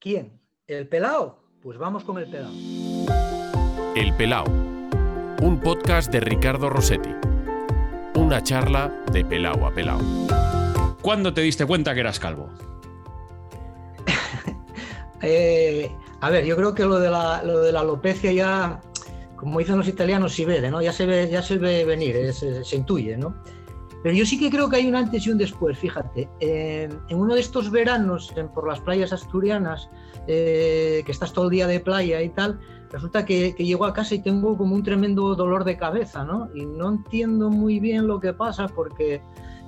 [0.00, 0.40] ¿Quién?
[0.66, 1.38] ¿El pelao?
[1.62, 2.50] Pues vamos con el pelao.
[3.94, 7.10] El Pelao, un podcast de Ricardo Rossetti.
[8.14, 10.00] Una charla de pelao a pelao.
[11.02, 12.48] ¿Cuándo te diste cuenta que eras calvo?
[15.22, 18.80] Eh, a ver, yo creo que lo de la, lo de la alopecia ya,
[19.36, 20.80] como dicen los italianos, si vede, ¿no?
[20.80, 23.36] Ya se ve, ya se ve venir, se, se intuye, ¿no?
[24.02, 26.28] Pero yo sí que creo que hay un antes y un después, fíjate.
[26.40, 29.88] Eh, en uno de estos veranos en- por las playas asturianas,
[30.26, 32.58] eh, que estás todo el día de playa y tal,
[32.90, 36.48] resulta que, llego a casa y tengo como un tremendo dolor de cabeza, ¿no?
[36.54, 39.20] Y no entiendo muy bien lo que pasa porque,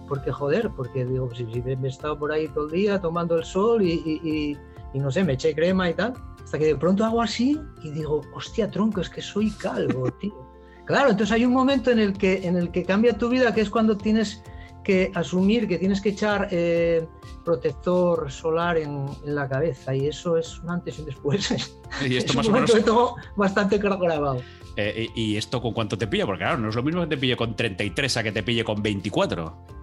[0.08, 3.44] porque joder, porque digo, si, si he estado por ahí todo el día tomando el
[3.44, 4.56] sol y-
[4.94, 7.90] y no sé, me eché crema y tal, hasta que de pronto hago así y
[7.92, 10.51] digo, hostia, tronco, es que soy calvo, tío.
[10.84, 13.60] Claro, entonces hay un momento en el que, en el que cambia tu vida, que
[13.60, 14.42] es cuando tienes
[14.84, 17.06] que asumir que tienes que echar eh,
[17.44, 21.76] protector solar en, en la cabeza y eso es un antes y un después.
[22.04, 22.72] Y esto es más un o menos.
[22.72, 24.42] tengo bastante gra- grabado.
[24.76, 26.26] eh, y y esto con cuánto te pilla?
[26.26, 28.64] Porque claro, no es lo mismo que te pille con 33 a que te pille
[28.64, 29.81] con 24.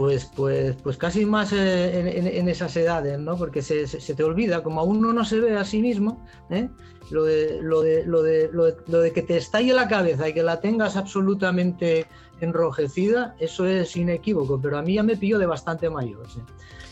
[0.00, 3.36] Pues, pues, pues casi más eh, en, esas edades, ¿no?
[3.36, 6.70] Porque se, te olvida, como a uno no se ve a sí mismo, ¿eh?
[7.10, 10.42] lo, de, lo, de, lo, de, lo, de, que te estalle la cabeza y que
[10.42, 12.06] la tengas absolutamente
[12.40, 16.26] enrojecida, eso es inequívoco, pero a mí ya me pilló de bastante mayor.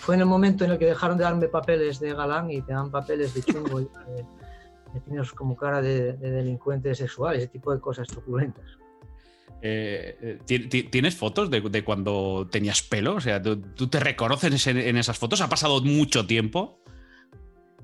[0.01, 2.75] Fue en el momento en el que dejaron de darme papeles de galán y te
[2.75, 3.87] dan papeles de chungo, de,
[4.93, 8.67] de tienes como cara de, de delincuente sexual, ese tipo de cosas truculentas.
[9.61, 13.17] Eh, eh, ¿ti- ti- ¿Tienes fotos de, cuando tenías pelo?
[13.17, 15.41] O sea, ¿tú, te reconoces en, esas fotos?
[15.41, 16.81] ¿Ha pasado mucho tiempo?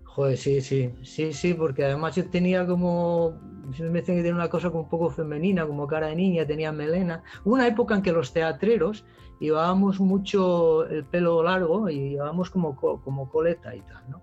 [0.05, 3.41] Joder, sí, sí, sí, sí, porque además yo tenía como,
[3.81, 6.71] me dicen que tenía una cosa como un poco femenina, como cara de niña, tenía
[6.71, 7.25] melena.
[7.45, 9.05] Hubo una época en que los teatreros
[9.41, 14.23] llevábamos mucho el pelo largo y llevábamos como, co- como coleta y tal, ¿no?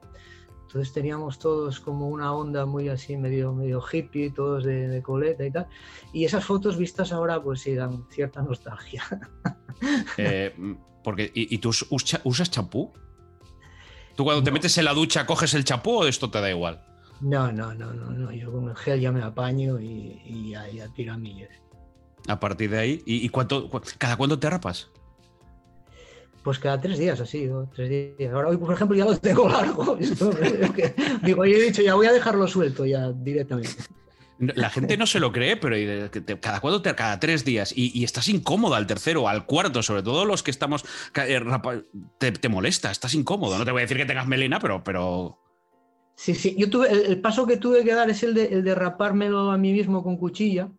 [0.72, 5.45] Entonces teníamos todos como una onda muy así, medio, medio hippie, todos de, de coleta
[5.45, 5.67] y tal.
[6.14, 9.04] Y esas fotos vistas ahora pues sí dan cierta nostalgia.
[10.17, 10.55] Eh,
[11.04, 11.71] porque, ¿Y, y tú
[12.23, 12.93] usas champú?
[14.15, 16.82] ¿Tú cuando te metes en la ducha coges el champú o esto te da igual?
[17.20, 18.32] No, no, no, no, no.
[18.32, 21.49] yo con el gel ya me apaño y, y ya, ya tiro a millas.
[22.27, 23.03] A partir de ahí.
[23.05, 24.89] ¿Y, y cuánto, cu- cada cuándo te rapas?
[26.43, 28.33] Pues cada tres días así, tres días.
[28.33, 29.97] Ahora hoy, por ejemplo, ya lo tengo largo.
[30.75, 30.93] Que,
[31.23, 33.69] digo, yo he dicho, ya voy a dejarlo suelto ya directamente.
[34.39, 36.09] La gente no se lo cree, pero eh,
[36.41, 40.25] cada te- cada tres días y, y estás incómodo al tercero, al cuarto, sobre todo
[40.25, 40.83] los que estamos
[41.15, 41.39] eh,
[42.17, 43.59] te, te molesta, estás incómodo.
[43.59, 45.37] No te voy a decir que tengas melena, pero, pero
[46.15, 48.63] Sí, sí, yo tuve, el, el paso que tuve que dar es el de, el
[48.63, 50.69] de rapármelo a mí mismo con cuchilla,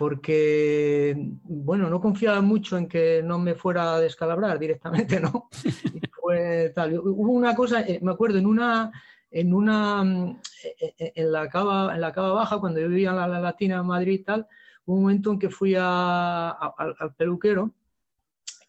[0.00, 5.50] porque, bueno, no confiaba mucho en que no me fuera a descalabrar directamente, ¿no?
[5.94, 6.98] Y fue tal.
[6.98, 8.90] Hubo una cosa, eh, me acuerdo, en una,
[9.30, 10.40] en una, mm,
[10.80, 13.40] eh, eh, en la cava, en la cava baja, cuando yo vivía en la, la
[13.40, 14.46] Latina en Madrid y tal,
[14.86, 17.74] hubo un momento en que fui a- a- al, al peluquero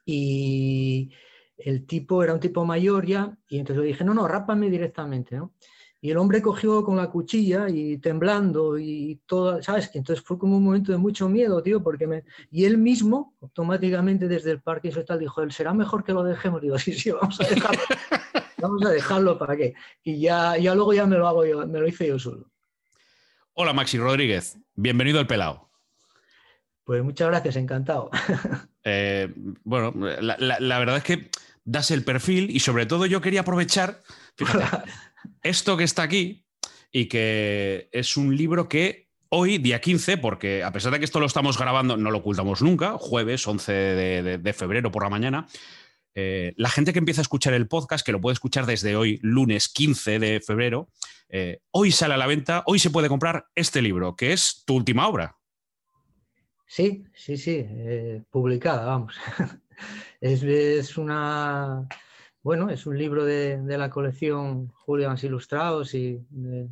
[0.06, 1.12] y
[1.58, 5.38] el tipo era un tipo mayor ya, y entonces le dije, no, no, rápame directamente,
[5.38, 5.54] ¿no?
[6.04, 9.92] Y el hombre cogió con la cuchilla y temblando y todo, ¿sabes?
[9.94, 12.24] Entonces fue como un momento de mucho miedo, tío, porque me...
[12.50, 16.60] Y él mismo, automáticamente desde el parque y tal, dijo, será mejor que lo dejemos.
[16.60, 17.82] Digo, sí, sí, vamos a dejarlo.
[18.58, 19.76] vamos a dejarlo para qué.
[20.04, 22.48] Y ya, ya luego ya me lo hago yo, me lo hice yo solo.
[23.54, 25.70] Hola Maxi Rodríguez, bienvenido al Pelao.
[26.84, 28.10] Pues muchas gracias, encantado.
[28.84, 29.32] Eh,
[29.64, 31.30] bueno, la, la- la verdad es que
[31.72, 34.02] das el perfil y sobre todo yo quería aprovechar
[34.36, 34.66] fíjate,
[35.44, 36.46] esto que está aquí
[36.92, 41.20] y que es un libro que hoy, día 15, porque a pesar de que esto
[41.22, 45.10] lo estamos grabando, no lo ocultamos nunca, jueves 11 de, de- de febrero por la
[45.10, 45.48] mañana,
[46.16, 49.20] eh, la gente que empieza a escuchar el podcast, que lo puede escuchar desde hoy,
[49.22, 50.90] lunes 15 de febrero,
[51.30, 54.76] eh, hoy sale a la venta, hoy se puede comprar este libro, que es tu
[54.76, 55.38] última obra.
[56.68, 59.16] Sí, sí, sí, eh, publicada, vamos.
[60.20, 61.88] es, es una,
[62.44, 66.70] bueno, es un libro de, de la colección Julians Ilustrados y de,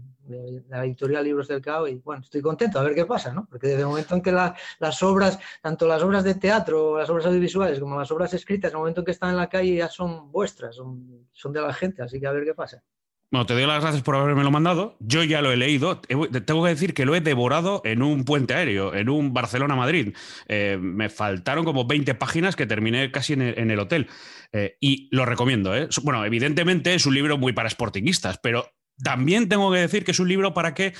[0.69, 3.47] la editorial Libros del Cao y bueno, estoy contento a ver qué pasa, ¿no?
[3.50, 7.09] Porque desde el momento en que la- las obras, tanto las obras de teatro, las
[7.09, 9.75] obras audiovisuales como las obras escritas, en el momento en que están en la calle
[9.75, 12.83] ya son vuestras, son, son de la gente, así que a ver qué pasa.
[13.31, 14.97] Bueno, te doy las gracias por haberme lo mandado.
[14.99, 16.01] Yo ya lo he leído.
[16.01, 20.15] Tengo que decir que lo he devorado en un puente aéreo, en un Barcelona-Madrid.
[20.47, 24.07] Eh, me faltaron como 20 páginas que terminé casi en el, hotel.
[24.51, 25.75] Eh, y lo recomiendo.
[25.75, 25.87] ¿eh?
[26.01, 28.71] Bueno, evidentemente es un libro muy para sportinguistas, pero
[29.03, 30.93] también tengo que decir que es un libro para que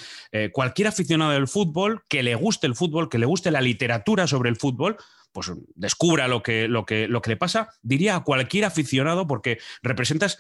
[0.53, 4.49] cualquier aficionado del fútbol, que le guste el fútbol, que le guste la literatura sobre
[4.49, 4.95] el fútbol,
[5.33, 9.57] pues descubra lo que, lo que, lo que le pasa, diría a cualquier aficionado, porque
[9.81, 10.39] representas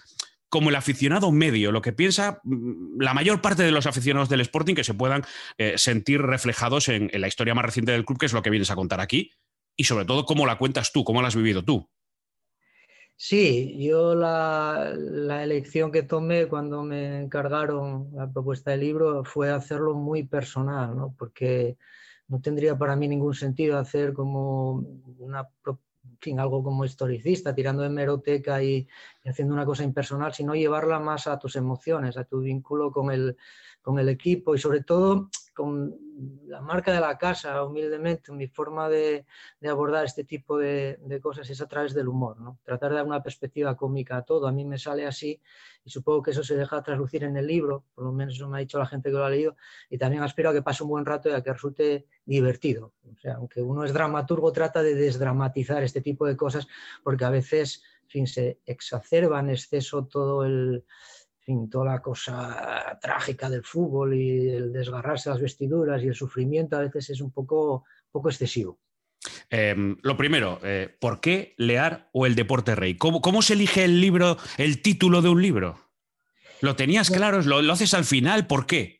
[0.49, 4.41] como el aficionado medio, lo que piensa mm, la mayor parte de los aficionados del
[4.41, 5.23] Sporting que se puedan
[5.57, 8.71] eh, sentir reflejados en, la historia más reciente del club, que es lo que vienes
[8.71, 9.31] a contar aquí,
[9.75, 11.87] y sobre todo cómo la cuentas tú, cómo la has vivido tú.
[13.15, 14.93] Sí, yo la,
[15.43, 21.13] elección que tomé cuando me encargaron la propuesta del libro fue hacerlo muy personal, ¿no?
[21.17, 21.77] porque
[22.29, 24.85] no tendría para mí ningún sentido hacer como
[25.17, 25.49] una
[26.19, 28.87] fin, algo como historicista, tirando de meroteca y,
[29.25, 33.37] haciendo una cosa impersonal, sino llevarla más a tus emociones, a tu vínculo con el,
[33.81, 35.29] con el equipo y sobre todo
[36.45, 39.25] la marca de la casa, humildemente, mi forma de,
[39.67, 42.59] abordar este tipo de, cosas es a través del humor, ¿no?
[42.63, 44.47] tratar de dar una perspectiva cómica a todo.
[44.47, 45.41] A mí me sale así
[45.83, 48.57] y supongo que eso se deja traslucir en el libro, por lo menos eso me
[48.57, 49.55] ha dicho la gente que lo ha leído,
[49.89, 52.93] y también aspiro a que pase un buen rato y a que resulte divertido.
[53.11, 56.67] O sea, aunque uno es dramaturgo, trata de desdramatizar este tipo de cosas
[57.03, 60.83] porque a veces fin, se exacerba en exceso todo el
[61.69, 66.81] toda la cosa trágica del fútbol y el desgarrarse las vestiduras y el sufrimiento a
[66.81, 68.79] veces es un poco, poco excesivo.
[69.49, 72.95] Em, lo primero, eh, ¿por qué Lear o el deporte rey?
[72.95, 75.79] ¿Cómo, ¿Cómo, se elige el libro, el título de un libro?
[76.61, 77.41] ¿Lo tenías claro?
[77.41, 78.47] ¿Lo, lo haces al final?
[78.47, 78.99] ¿Por qué?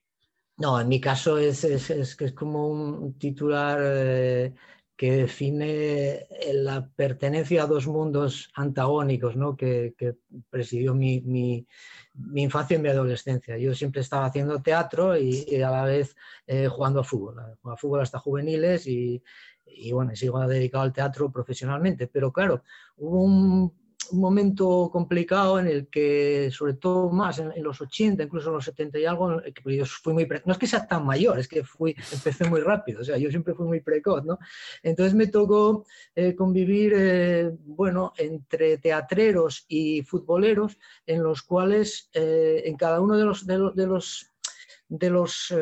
[0.58, 4.54] No, en mi caso es, es, es, es como un titular eh,
[5.00, 9.56] que define la pertenencia a dos mundos antagónicos ¿no?
[9.56, 9.96] que,
[10.50, 11.66] presidió mi, mi,
[12.16, 13.58] mi, infancia y mi adolescencia.
[13.58, 18.02] Yo siempre estaba haciendo teatro y, a la vez eh, jugando a fútbol, a fútbol
[18.02, 19.24] hasta juveniles y,
[19.66, 22.08] y bueno, sigo dedicado al teatro profesionalmente.
[22.08, 22.64] Pero claro,
[22.98, 23.79] hubo un
[24.12, 28.66] un momento complicado en el que, sobre todo más en, los 80, incluso en los
[28.66, 31.96] 70 y algo, yo fui muy no es que sea tan mayor, es que fui,
[32.12, 34.40] empecé muy rápido, o sea, yo siempre fui muy precoz, ¿no?
[34.84, 35.86] Entonces me tocó
[36.16, 43.18] eh, convivir, eh, bueno, entre teatreros y futboleros, en los cuales eh, en cada uno
[43.18, 44.32] de los, de los, de los,
[44.88, 45.54] de los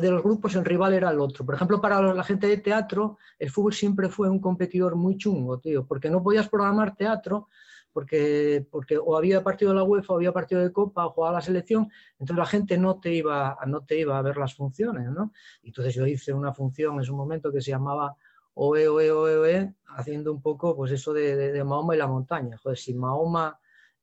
[0.00, 1.44] de los grupos el rival era el otro.
[1.44, 5.58] Por ejemplo, para la gente de teatro, el fútbol siempre fue un competidor muy chungo,
[5.58, 7.48] tío, porque no podías programar teatro
[7.92, 11.34] porque, porque o había partido de la UEFA o había partido de Copa o jugaba
[11.34, 15.10] la selección, entonces la gente no te iba, no te iba a ver las funciones,
[15.10, 15.32] ¿no?
[15.62, 18.16] Entonces yo hice una función en su momento que se llamaba
[18.54, 22.56] OE, OE, OE, OE haciendo un poco pues eso de, de Mahoma y la montaña.
[22.58, 23.58] Joder, si Mahoma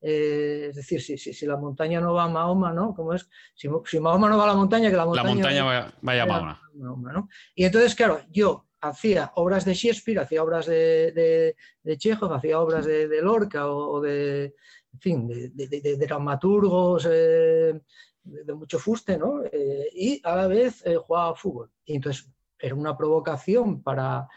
[0.08, 2.94] eh, es decir, si, si, la montaña no va a Mahoma, ¿no?
[2.94, 3.68] Como es, si,
[4.00, 6.62] Mahoma no va a la montaña, que la montaña, vaya, a Mahoma.
[7.56, 12.86] Y entonces, claro, yo hacía obras de Shakespeare, hacía obras de, de, Chekhov, hacía obras
[12.86, 14.54] de, Lorca o, de,
[14.94, 17.82] en fin, de, dramaturgos eh,
[18.22, 19.42] de mucho fuste, ¿no?
[19.52, 21.72] Eh, y a la vez jugaba fútbol.
[21.84, 22.30] Y entonces
[22.60, 24.28] era una provocación para,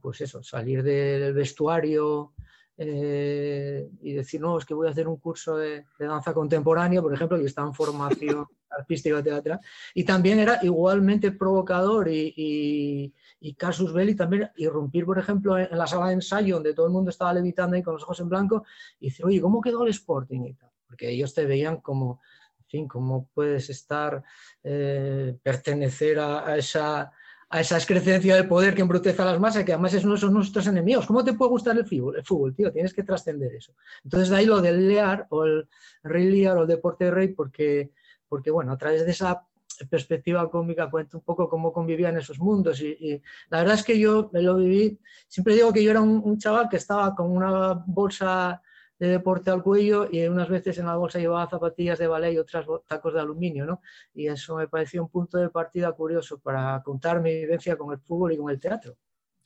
[0.00, 2.32] pues eso, salir del vestuario
[2.80, 7.12] eh, y decir, no, es que voy a hacer un curso de, danza contemporánea, por
[7.12, 9.58] ejemplo, y está en formación artística teatral.
[9.94, 15.88] Y también era igualmente provocador y, y, casus belli también irrumpir, por ejemplo, en, la
[15.88, 18.64] sala de ensayo donde todo el mundo estaba levitando ahí con los ojos en blanco
[19.00, 20.42] y decir, oye, ¿cómo quedó el Sporting?
[20.42, 20.70] Y tal.
[20.86, 22.20] Porque ellos te veían como,
[22.60, 24.22] en fin, cómo puedes estar,
[24.62, 27.10] eh, pertenecer a esa
[27.50, 30.66] a esa excrecencia de poder que embrutece a las masas, que además uno de nuestros
[30.66, 31.06] enemigos.
[31.06, 32.16] ¿Cómo te puede gustar el fútbol?
[32.16, 33.72] El fútbol, tío, tienes que trascender eso.
[34.04, 35.68] Entonces, de ahí lo del lear o el
[36.02, 37.92] rey liar o el deporte rey, porque,
[38.28, 39.46] porque, bueno, a través de esa
[39.88, 44.28] perspectiva cómica cuento un poco cómo convivían esos mundos y, la verdad es que yo
[44.32, 48.60] me lo viví, siempre digo que yo era un chaval que estaba con una bolsa
[48.98, 52.38] de deporte al cuello y unas veces en la bolsa llevaba zapatillas de ballet y
[52.38, 53.80] otras tacos de aluminio, ¿no?
[54.14, 58.00] Y eso me pareció un punto de partida curioso para contar mi vivencia con el
[58.00, 58.96] fútbol y con el teatro.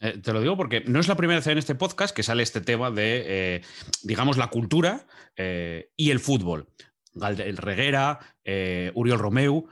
[0.01, 2.43] Eh, te lo digo porque no es la primera vez en este podcast que sale
[2.43, 3.63] este tema de, eh,
[4.03, 5.07] digamos, la cultura
[5.37, 6.67] eh, y el fútbol.
[7.15, 8.19] el Reguera,
[8.95, 9.69] Uriol Romeu,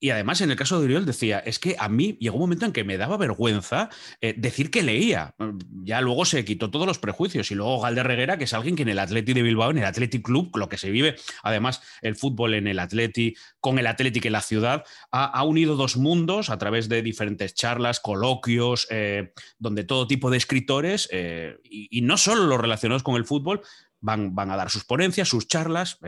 [0.00, 2.64] y además, en el caso de Uriol decía, es que a mí llegó un momento
[2.66, 3.90] en que me daba vergüenza
[4.20, 5.34] eh, decir que leía.
[5.82, 7.50] Ya luego se quitó todos los prejuicios.
[7.50, 9.84] Y luego Galder Reguera, que es alguien que en el Atleti de Bilbao, en el
[9.84, 14.24] Athletic Club, lo que se vive, además el fútbol en el Atleti, con el Athletic
[14.26, 19.82] en la ciudad, ha, unido dos mundos a través de diferentes charlas, coloquios, eh, donde
[19.82, 23.62] todo tipo de escritores, eh, y, no solo los relacionados con el fútbol,
[24.00, 25.98] van, van a dar sus ponencias, sus charlas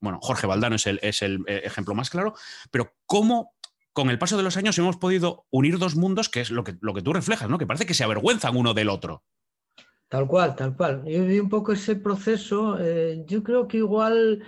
[0.00, 2.34] bueno, Jorge Valdano es el, es el eh, ejemplo más claro,
[2.70, 3.54] pero cómo
[3.92, 6.76] con el paso de los años hemos podido unir dos mundos, que es lo que,
[6.80, 7.58] lo que tú reflejas, ¿no?
[7.58, 9.24] Que parece que se avergüenzan uno del otro.
[10.08, 11.04] Tal cual, tal cual.
[11.06, 12.76] Yo vi un poco ese proceso.
[12.80, 14.42] Eh, yo creo que igual,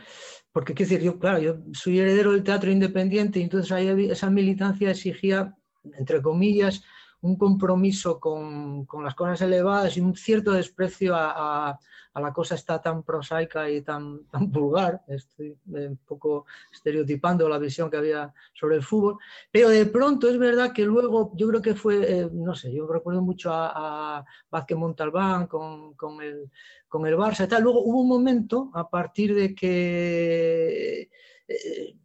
[0.52, 4.28] porque quiero decir, yo, claro, yo soy heredero del teatro independiente y entonces ahí esa
[4.30, 5.54] militancia exigía,
[5.84, 6.82] entre comillas,
[7.20, 11.78] un compromiso con, las cosas elevadas y un cierto desprecio a,
[12.20, 15.02] la cosa está tan prosaica y tan, tan vulgar.
[15.08, 19.18] Estoy un poco estereotipando la visión que había sobre el fútbol.
[19.50, 22.86] Pero de pronto es verdad que luego, yo creo que fue, eh, no sé, yo
[22.86, 26.50] recuerdo mucho a, a Vázquez Montalbán con, con, el,
[26.88, 27.62] con el Barça y tal.
[27.62, 31.10] Luego hubo un momento a partir de que
[31.48, 31.96] eh,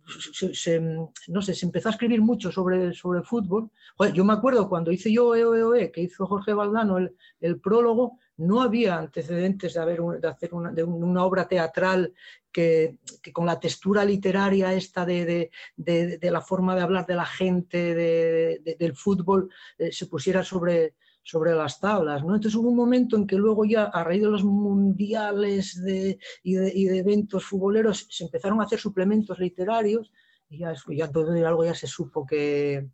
[0.53, 3.69] se, no sé, se empezó a escribir mucho sobre, sobre fútbol.
[4.13, 8.97] yo me acuerdo cuando hice yo EOE, que hizo Jorge Valdano el, prólogo, no había
[8.97, 12.13] antecedentes de, haber de hacer una, de una obra teatral
[12.51, 12.97] que,
[13.33, 18.95] con la textura literaria esta de, de, la forma de hablar de la gente, del
[18.95, 22.23] fútbol, eh, se pusiera sobre, sobre las tablas.
[22.23, 22.35] ¿no?
[22.35, 26.55] Entonces hubo un momento en que luego ya a raíz de los mundiales de, y,
[26.55, 30.11] de, eventos futboleros se empezaron a hacer suplementos literarios
[30.49, 32.87] y ya, ya todo algo ya se supo que,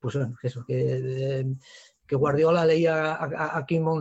[0.00, 1.46] pues eso, que,
[2.14, 3.98] que Guardiola leía a, a, Kim eh,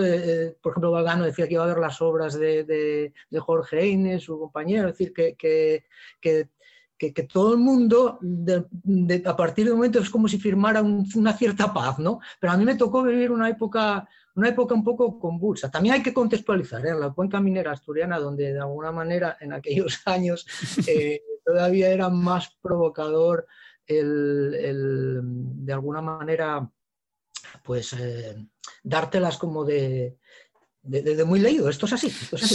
[0.00, 4.38] eh, por ejemplo, Valgano decía que iba a ver las obras de, Jorge Heine, su
[4.38, 6.48] compañero, es decir, que, que,
[7.00, 8.20] que todo el mundo,
[9.24, 12.20] a partir de un momento, es como si firmara una cierta paz, ¿no?
[12.38, 15.68] Pero a mí me tocó vivir una época, una época un poco convulsa.
[15.68, 16.94] También hay que contextualizar, ¿eh?
[16.94, 20.46] la cuenca minera asturiana, donde de alguna manera en aquellos años
[20.86, 23.46] eh, todavía era más provocador
[23.88, 26.70] el, de alguna manera,
[27.68, 28.34] pues eh,
[28.82, 30.16] dártelas como de,
[30.80, 32.10] desde muy leído, esto es así,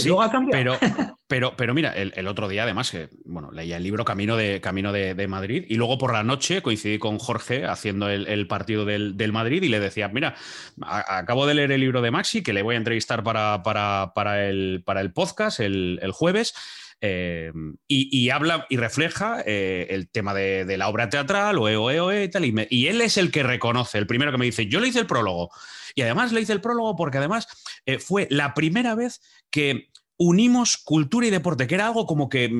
[0.06, 0.76] Luego ha cambiado.
[0.80, 4.60] Pero, pero, pero mira, el, otro día además, que bueno, leía el libro Camino de,
[4.60, 9.32] Camino de, Madrid y luego por la noche coincidí con Jorge haciendo el, partido del,
[9.32, 10.34] Madrid y le decía, mira,
[10.82, 14.82] acabo de leer el libro de Maxi que le voy a entrevistar para, para, el,
[14.84, 16.54] para el podcast el, jueves.
[17.06, 17.52] Eh,
[17.86, 22.46] y, habla y refleja eh, el tema de, la obra teatral o EOE y tal.
[22.46, 25.06] Y, él es el que reconoce, el primero que me dice, yo le hice el
[25.06, 25.50] prólogo.
[25.94, 27.46] Y además le hice el prólogo porque además
[27.84, 29.20] eh, fue la primera vez
[29.50, 32.50] que unimos cultura y deporte, que era algo como que,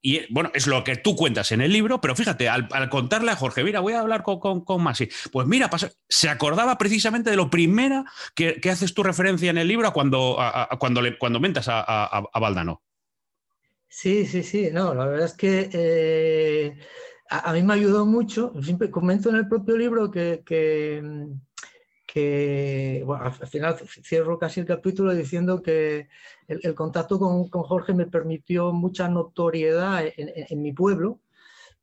[0.00, 3.36] y bueno, es lo que tú cuentas en el libro, pero fíjate, al, contarle a
[3.36, 5.68] Jorge, mira, voy a hablar con, con, con Maxi, pues mira,
[6.08, 8.04] se acordaba precisamente de lo primera
[8.34, 10.38] que, haces tu referencia en el libro cuando,
[10.78, 12.80] cuando, le, cuando mentas a, a, Valdano.
[13.90, 16.78] Sí, sí, sí, no, la verdad es que eh,
[17.28, 20.42] a, mí me ayudó mucho, siempre comento en el propio libro que
[22.12, 26.08] que al final cierro casi el capítulo diciendo que
[26.48, 31.20] el, contacto con, con, Jorge me permitió mucha notoriedad en mi pueblo,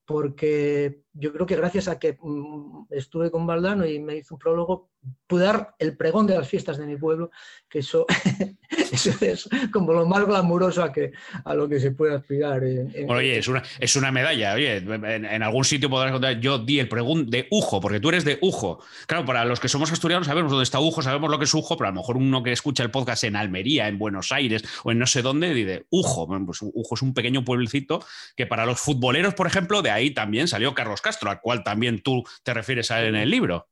[0.06, 4.40] porque yo creo que gracias a que mm, estuve con Valdano y me hizo un
[4.40, 4.90] prólogo,
[5.28, 7.32] pude dar el pregón de las fiestas de mi pueblo,
[7.70, 8.06] que eso,
[9.22, 11.12] es como lo más glamuroso a, que,
[11.44, 12.62] a lo que se puede aspirar.
[12.62, 14.54] bueno, oye, es una, es una medalla.
[14.54, 16.90] Oye, en, algún sitio podrás contar, yo di el
[17.26, 18.80] de Ujo, porque tú eres de Ujo.
[19.06, 21.78] Claro, para los que somos asturianos sabemos dónde está Ujo, sabemos lo que es Ujo,
[21.78, 24.92] pero a lo mejor uno que escucha el podcast en Almería, en Buenos Aires o
[24.92, 26.28] en no sé dónde, dice Ujo.
[26.46, 28.04] pues Ujo es un pequeño pueblecito
[28.36, 32.02] que para los futboleros, por ejemplo, de ahí también salió Carlos Castro, al cual también
[32.02, 33.68] tú te refieres a él en el libro.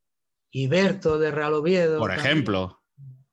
[0.52, 2.00] Y Berto de Real Oviedo.
[2.00, 2.82] Por ejemplo.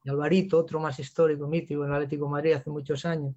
[0.05, 3.35] Y Alvarito, otro más histórico, mítico en el Atlético Madrid hace muchos años.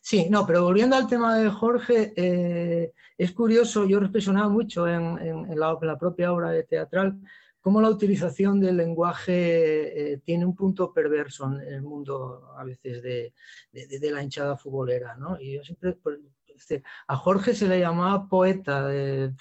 [0.00, 5.58] Sí, no, pero volviendo al tema de Jorge, eh, es curioso, yo reflexionaba mucho en,
[5.58, 7.18] la, propia obra de teatral,
[7.60, 13.02] cómo la utilización del lenguaje eh, tiene un punto perverso en el mundo a veces
[13.02, 13.32] de,
[14.12, 15.16] la hinchada futbolera.
[15.16, 15.40] ¿no?
[15.40, 15.98] Y yo siempre,
[17.08, 19.34] a Jorge se le llamaba poeta, de,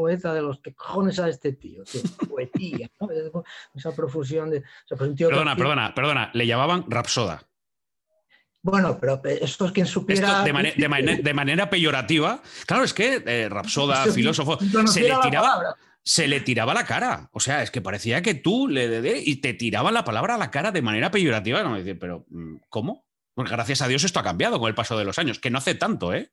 [0.00, 1.82] poeta de los que cojones a este tío,
[2.28, 2.90] poetía,
[3.74, 4.62] esa profusión de...
[4.88, 7.42] Pues perdona, perdona, perdona, le llamaban Rapsoda.
[8.62, 10.42] Bueno, pero esto es quien supiera...
[10.42, 12.42] de, manera peyorativa.
[12.66, 15.76] Claro, es que eh, Rapsoda, filósofo, se le tiraba...
[16.02, 17.28] Se le tiraba la cara.
[17.30, 20.50] O sea, es que parecía que tú le y te tiraba la palabra a la
[20.50, 21.62] cara de manera peyorativa.
[21.62, 23.04] No, pero mm, ¿cómo?
[23.34, 25.58] Porque gracias a Dios esto ha cambiado con el paso de los años, que no
[25.58, 26.32] hace tanto, ¿eh?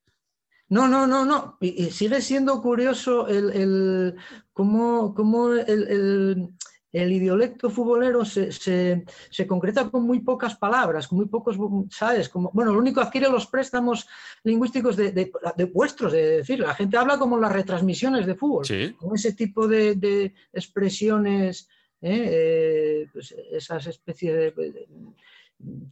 [0.69, 1.57] No, no, no, no.
[1.61, 4.15] Y, sigue siendo curioso el, el
[4.53, 6.49] cómo, cómo el,
[6.91, 11.57] el, idiolecto futbolero se, se, se, concreta con muy pocas palabras, con muy pocos,
[11.89, 12.27] ¿sabes?
[12.27, 14.07] Como, bueno, lo único adquiere los préstamos
[14.43, 18.65] lingüísticos de, de, de vuestros, de decir, la gente habla como las retransmisiones de fútbol,
[18.97, 21.69] con ese tipo de, de expresiones,
[22.01, 22.29] ¿eh?
[22.29, 24.87] Eh, pues esas especies de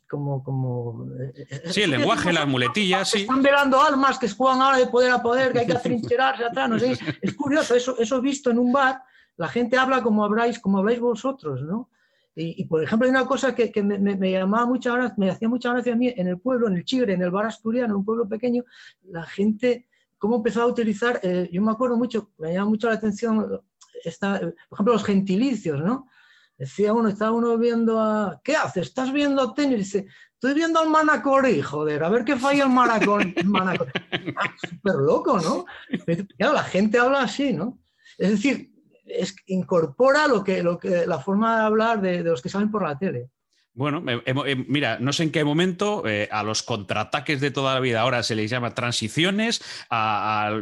[0.07, 3.22] como, como eh, sí, el lenguaje, las muletillas, sí.
[3.22, 6.69] Están velando almas que juegan ahora de poder a poder, que hay que atrincherarse atrás,
[6.69, 6.98] no sé.
[7.22, 9.01] Es curioso, eso, eso visto en un bar,
[9.38, 11.89] la gente habla como habláis, como habláis vosotros, ¿no?
[12.38, 15.48] Y, por ejemplo, hay una cosa que, que me, me, llamaba mucha gracia, me hacía
[15.48, 18.00] mucha gracia a mí en el pueblo, en el Chigre, en el bar asturiano, en
[18.00, 18.65] un pueblo pequeño,
[19.03, 22.95] la gente, cómo empezó a utilizar, eh, yo me acuerdo mucho, me llama mucho la
[22.95, 23.62] atención,
[24.03, 26.10] esta, por ejemplo, los gentilicios, ¿no?
[26.57, 28.39] Decía uno, estaba uno viendo a...
[28.43, 28.88] ¿Qué haces?
[28.88, 29.79] ¿Estás viendo tenis?
[29.79, 33.35] Dice, estoy viendo al Manacorí, joder, a ver qué falla el Manacorí.
[34.38, 35.65] Ah, súper loco, ¿no?
[36.38, 37.79] Claro, la gente habla así, ¿no?
[38.17, 38.71] Es decir,
[39.05, 42.71] es, incorpora lo que, lo que, la forma de hablar de, de los que salen
[42.71, 43.29] por la tele.
[43.75, 44.01] Bueno,
[44.70, 48.24] mira, no sé en qué momento eh, a los contraataques de toda la vida ahora
[48.24, 50.62] se les llama transiciones, a,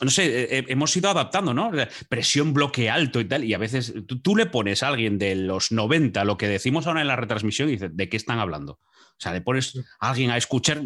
[0.00, 1.72] no sé, eh, eh, hemos ido adaptando, ¿no?
[2.08, 5.72] Presión bloque alto y tal, y a veces tú, le pones a alguien de los
[5.72, 8.74] 90 lo que decimos ahora en la retransmisión y dices, ¿de qué están hablando?
[8.74, 10.82] O sea, le pones a alguien a escuchar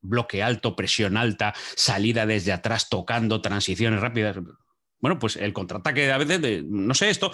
[0.00, 4.36] bloque alto, presión alta, salida desde atrás tocando, transiciones rápidas.
[5.00, 7.32] Bueno, pues el contraataque a veces, de, no sé, esto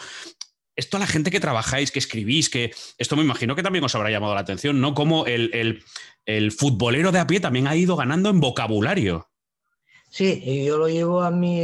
[0.77, 3.95] esto a la gente que trabajáis, que escribís, que esto me imagino que también os
[3.95, 4.95] habrá llamado la atención, ¿no?
[4.95, 5.83] Como el,
[6.57, 9.29] futbolero de a pie también ha ido ganando en vocabulario.
[10.09, 11.61] Sí, y yo lo llevo a mi,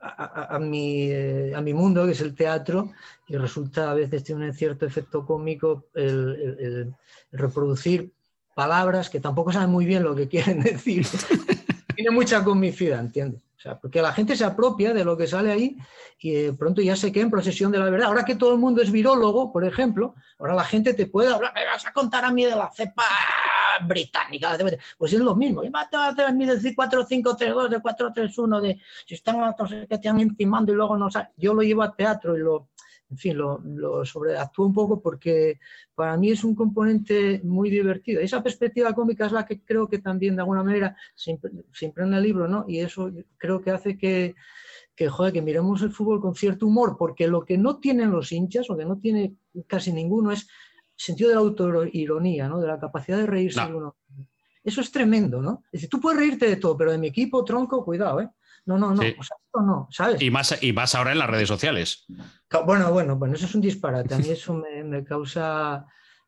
[0.00, 2.92] a, mi, eh, a mi mundo, que es el teatro,
[3.28, 6.94] y resulta a veces tiene un cierto efecto cómico el,
[7.32, 8.12] reproducir
[8.54, 11.06] palabras que tampoco saben muy bien lo que quieren decir.
[11.94, 13.40] tiene mucha comicidad, ¿entiendes?
[13.60, 15.76] O sea, porque la gente se apropia de lo que sale ahí
[16.18, 18.08] y de pronto ya se queda en procesión de la verdad.
[18.08, 21.52] Ahora que todo el mundo es virólogo, por ejemplo, ahora la gente te puede hablar,
[21.54, 23.04] me vas a contar a mí de la cepa
[23.82, 24.56] británica.
[24.96, 25.62] Pues es lo mismo.
[25.62, 29.54] Y a mí decir 4, 5, 3, 2, de 4, 3, 1, de si están
[29.54, 32.70] que te están intimando y luego no Yo lo llevo a teatro y lo,
[33.10, 35.58] en fin, lo, lo sobreactúo un poco porque
[35.94, 38.20] para mí es un componente muy divertido.
[38.20, 41.38] Esa perspectiva cómica es la que creo que también de alguna manera se,
[41.80, 42.64] imprende el libro, ¿no?
[42.68, 44.36] Y eso creo que hace que,
[44.94, 48.30] que, joder, que miremos el fútbol con cierto humor, porque lo que no tienen los
[48.30, 49.34] hinchas, o que no tiene
[49.66, 50.46] casi ninguno, es
[50.94, 52.60] sentido de la autoironía, ¿no?
[52.60, 53.96] De la capacidad de reírse de uno.
[54.62, 55.64] Eso es tremendo, ¿no?
[55.66, 58.30] Es decir, tú puedes reírte de todo, pero de mi equipo, tronco, cuidado, ¿eh?
[58.70, 60.22] No, no, no, o sea, esto no, ¿sabes?
[60.22, 62.06] Y más, y más ahora en las redes sociales.
[62.64, 64.14] Bueno, bueno, bueno, eso es un disparate.
[64.14, 65.86] A mí eso me, me causa.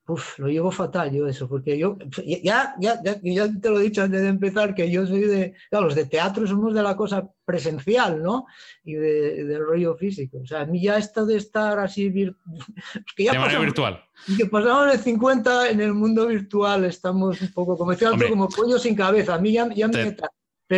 [0.09, 1.97] Uf, lo llevo fatal yo eso, porque yo
[2.43, 5.55] ya, ya, ya, ya, te lo he dicho antes de empezar, que yo soy de,
[5.71, 8.47] claro, los de teatro somos de la cosa presencial, ¿no?
[8.83, 10.39] Y de, del rollo físico.
[10.43, 12.37] O sea, a mí ya esto de estar así vir...
[13.17, 14.03] que ya de manera virtual.
[14.37, 18.49] Que pasamos de 50 en el mundo virtual, estamos un poco, como decía otro, como
[18.49, 19.35] pollo sin cabeza.
[19.35, 20.17] A mí ya, ya me...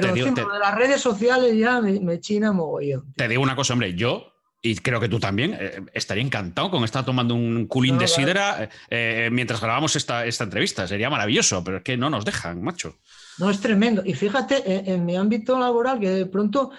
[0.00, 3.12] Pero encima de las redes sociales ya me, me china mogollón.
[3.14, 4.34] Te digo una cosa, hombre, yo
[4.66, 8.70] y creo que tú también, eh, estaría encantado con estar tomando un culín de sidra
[8.88, 10.88] eh, mientras grabamos esta, esta, entrevista.
[10.88, 12.96] Sería maravilloso, pero es que no nos dejan, macho.
[13.36, 14.02] No, es tremendo.
[14.06, 16.70] Y fíjate, en, mi ámbito laboral, que de pronto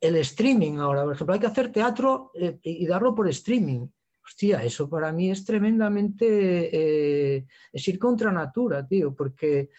[0.00, 3.86] el streaming ahora, por ejemplo, hay que hacer teatro eh, y darlo por streaming.
[4.26, 7.46] Hostia, eso para mí es tremendamente...
[7.72, 9.70] es ir contra natura, tío, porque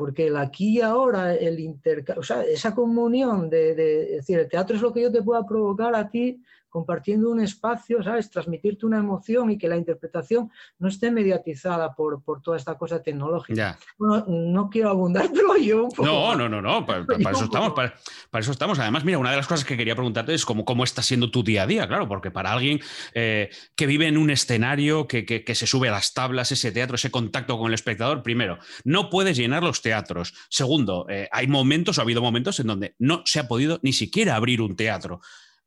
[0.00, 1.78] porque el aquí y ahora, el
[2.16, 5.46] o sea, esa comunión de, de, decir, el teatro es lo que yo te pueda
[5.46, 8.30] provocar a ti compartiendo un espacio, ¿sabes?
[8.30, 13.02] Transmitirte una emoción y que la interpretación no esté mediatizada por, por toda esta cosa
[13.02, 13.78] tecnológica.
[13.98, 16.06] Bueno, no quiero abundar, pero yo un poco.
[16.06, 17.94] No, no, no, no, para, eso estamos, para,
[18.40, 18.78] eso estamos.
[18.78, 21.42] Además, mira, una de las cosas que quería preguntarte es cómo, cómo está siendo tu
[21.42, 22.80] día a día, claro, porque para alguien
[23.14, 26.94] eh, que vive en un escenario, que, que, se sube a las tablas, ese teatro,
[26.94, 30.34] ese contacto con el espectador, primero, no puedes llenar los teatros.
[30.48, 33.92] Segundo, eh, hay momentos o ha habido momentos en donde no se ha podido ni
[33.92, 35.20] siquiera abrir un teatro.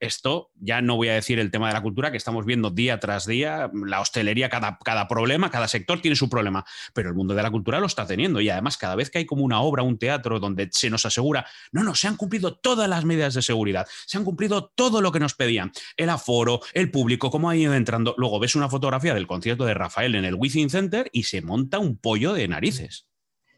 [0.03, 2.99] Esto ya no voy a decir el tema de la cultura que estamos viendo día
[2.99, 7.33] tras día, la hostelería, cada, cada problema, cada sector tiene su problema, pero el mundo
[7.33, 9.81] de la cultura lo está teniendo y además cada vez que hay como una obra,
[9.81, 13.41] un teatro donde se nos asegura, no, no, se han cumplido todas las medidas de
[13.41, 17.55] seguridad, se han cumplido todo lo que nos pedían, el aforo, el público, cómo ha
[17.55, 21.23] ido entrando, luego ves una fotografía del concierto de Rafael en el Within Center y
[21.23, 23.07] se monta un pollo de narices.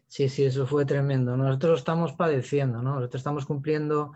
[0.08, 1.36] Sí, sí, eso fue tremendo.
[1.36, 2.94] Nosotros estamos padeciendo, ¿no?
[2.94, 4.12] Nosotros estamos cumpliendo,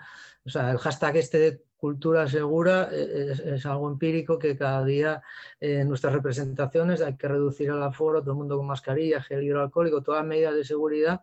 [0.46, 5.22] o sea, el hashtag este de cultura segura eh, es, algo empírico que cada día
[5.60, 10.04] en nuestras representaciones hay que reducir el aforo, todo el mundo con mascarilla, gel hidroalcohólico,
[10.04, 11.22] todas medidas de seguridad,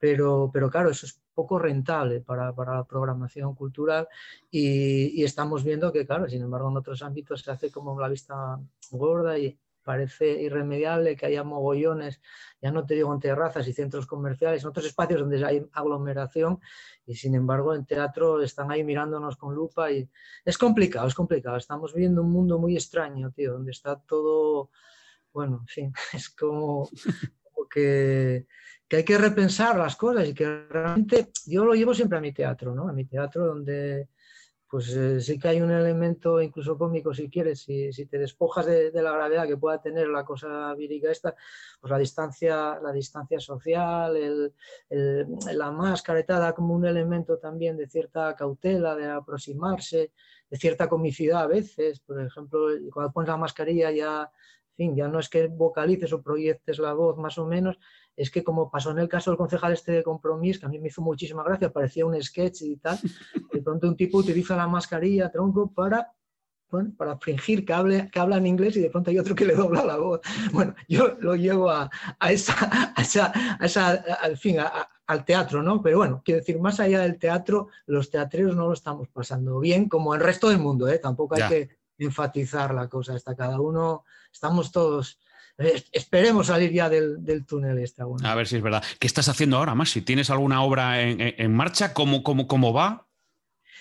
[0.00, 4.08] pero, pero claro, eso es poco rentable para, para la programación cultural
[4.50, 8.58] y, estamos viendo que, claro, sin embargo, en otros ámbitos se hace como la vista
[8.90, 12.20] gorda y, parece irremediable que haya mogollones,
[12.60, 16.58] ya no te digo en terrazas y centros comerciales, en otros espacios donde hay aglomeración
[17.06, 20.08] y sin embargo en teatro están ahí mirándonos con lupa y
[20.44, 21.56] es complicado, es complicado.
[21.56, 24.70] Estamos viviendo un mundo muy extraño, tío, donde está todo,
[25.32, 26.88] bueno, sí, es como,
[27.70, 28.46] que,
[28.88, 32.32] que, hay que repensar las cosas y que realmente yo lo llevo siempre a mi
[32.32, 32.88] teatro, ¿no?
[32.88, 34.08] A mi teatro donde
[34.74, 38.90] pues eh, sí que hay un elemento incluso cómico, si quieres, si, te despojas de,
[38.92, 41.36] la gravedad que pueda tener la cosa vírica esta,
[41.80, 44.52] pues la distancia, la distancia social,
[44.90, 50.10] la máscara y como un elemento también de cierta cautela, de aproximarse,
[50.50, 54.28] de cierta comicidad a veces, por ejemplo, cuando pones la mascarilla ya,
[54.74, 57.78] fin, ya no es que vocalices o proyectes la voz más o menos,
[58.16, 60.78] es que como pasó en el caso del concejal este de compromiso, que a mí
[60.78, 62.98] me hizo muchísima gracia, parecía un sketch y tal,
[63.52, 66.12] de pronto un tipo utiliza la mascarilla, tronco, para,
[66.96, 69.54] para fingir que, hable, que habla en inglés y de pronto hay otro que le
[69.54, 70.20] dobla la voz.
[70.52, 71.90] Bueno, yo lo llevo a,
[72.28, 74.58] esa, a esa, al fin,
[75.06, 75.82] al teatro, ¿no?
[75.82, 79.88] Pero bueno, quiero decir, más allá del teatro, los teatreros no lo estamos pasando bien,
[79.88, 80.98] como el resto del mundo, ¿eh?
[80.98, 85.18] Tampoco hay que enfatizar la cosa, está cada uno, estamos todos
[85.56, 88.02] esperemos salir ya del, túnel este.
[88.02, 88.82] A ver si es verdad.
[88.98, 89.90] ¿Qué estás haciendo ahora, más?
[89.90, 93.06] Si tienes alguna obra en, marcha, ¿cómo, cómo, cómo va?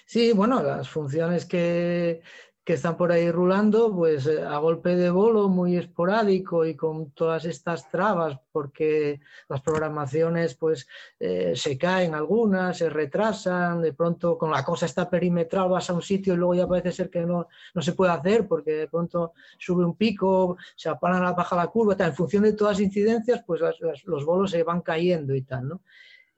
[0.06, 2.22] Sí, bueno, las funciones que,
[2.64, 7.12] que están por ahí rulando, pues eh, a golpe de bolo, muy esporádico y con
[7.12, 10.88] todas estas trabas, porque las programaciones pues
[11.20, 15.94] eh, se caen algunas, se retrasan, de pronto con la cosa está perimetral vas a
[15.94, 18.88] un sitio y luego ya parece ser que no, no se puede hacer porque de
[18.88, 22.10] pronto sube un pico, se apaga, baja la curva, tal.
[22.10, 23.62] en función de todas las incidencias, pues
[24.06, 25.82] los bolos se van cayendo y tal, ¿no?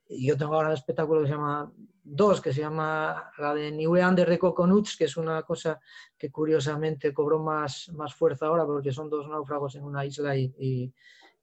[0.07, 1.71] Y yo tengo ahora un espectáculo que se llama
[2.03, 5.79] dos, que se llama la de New Under de Coconuts, que es una cosa
[6.17, 10.53] que curiosamente cobró más, más fuerza ahora porque son dos náufragos en una isla y,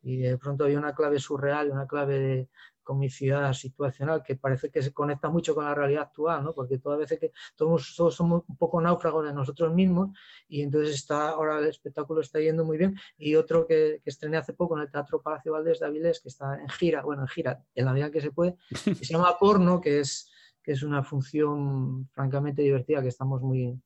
[0.03, 2.49] y, de pronto hay una clave surreal, una clave de
[2.83, 6.53] comicidad situacional que parece que se conecta mucho con la realidad actual, ¿no?
[6.53, 10.11] porque todas veces que todos, todos, somos un poco náufragos de nosotros mismos
[10.49, 14.37] y entonces está ahora el espectáculo está yendo muy bien y otro que, que estrené
[14.37, 17.29] hace poco en el Teatro Palacio Valdés de Avilés que está en gira, bueno, en
[17.29, 20.31] gira, en la medida que se puede, que se llama Porno, que es
[20.63, 23.81] que es una función francamente divertida, que estamos muy,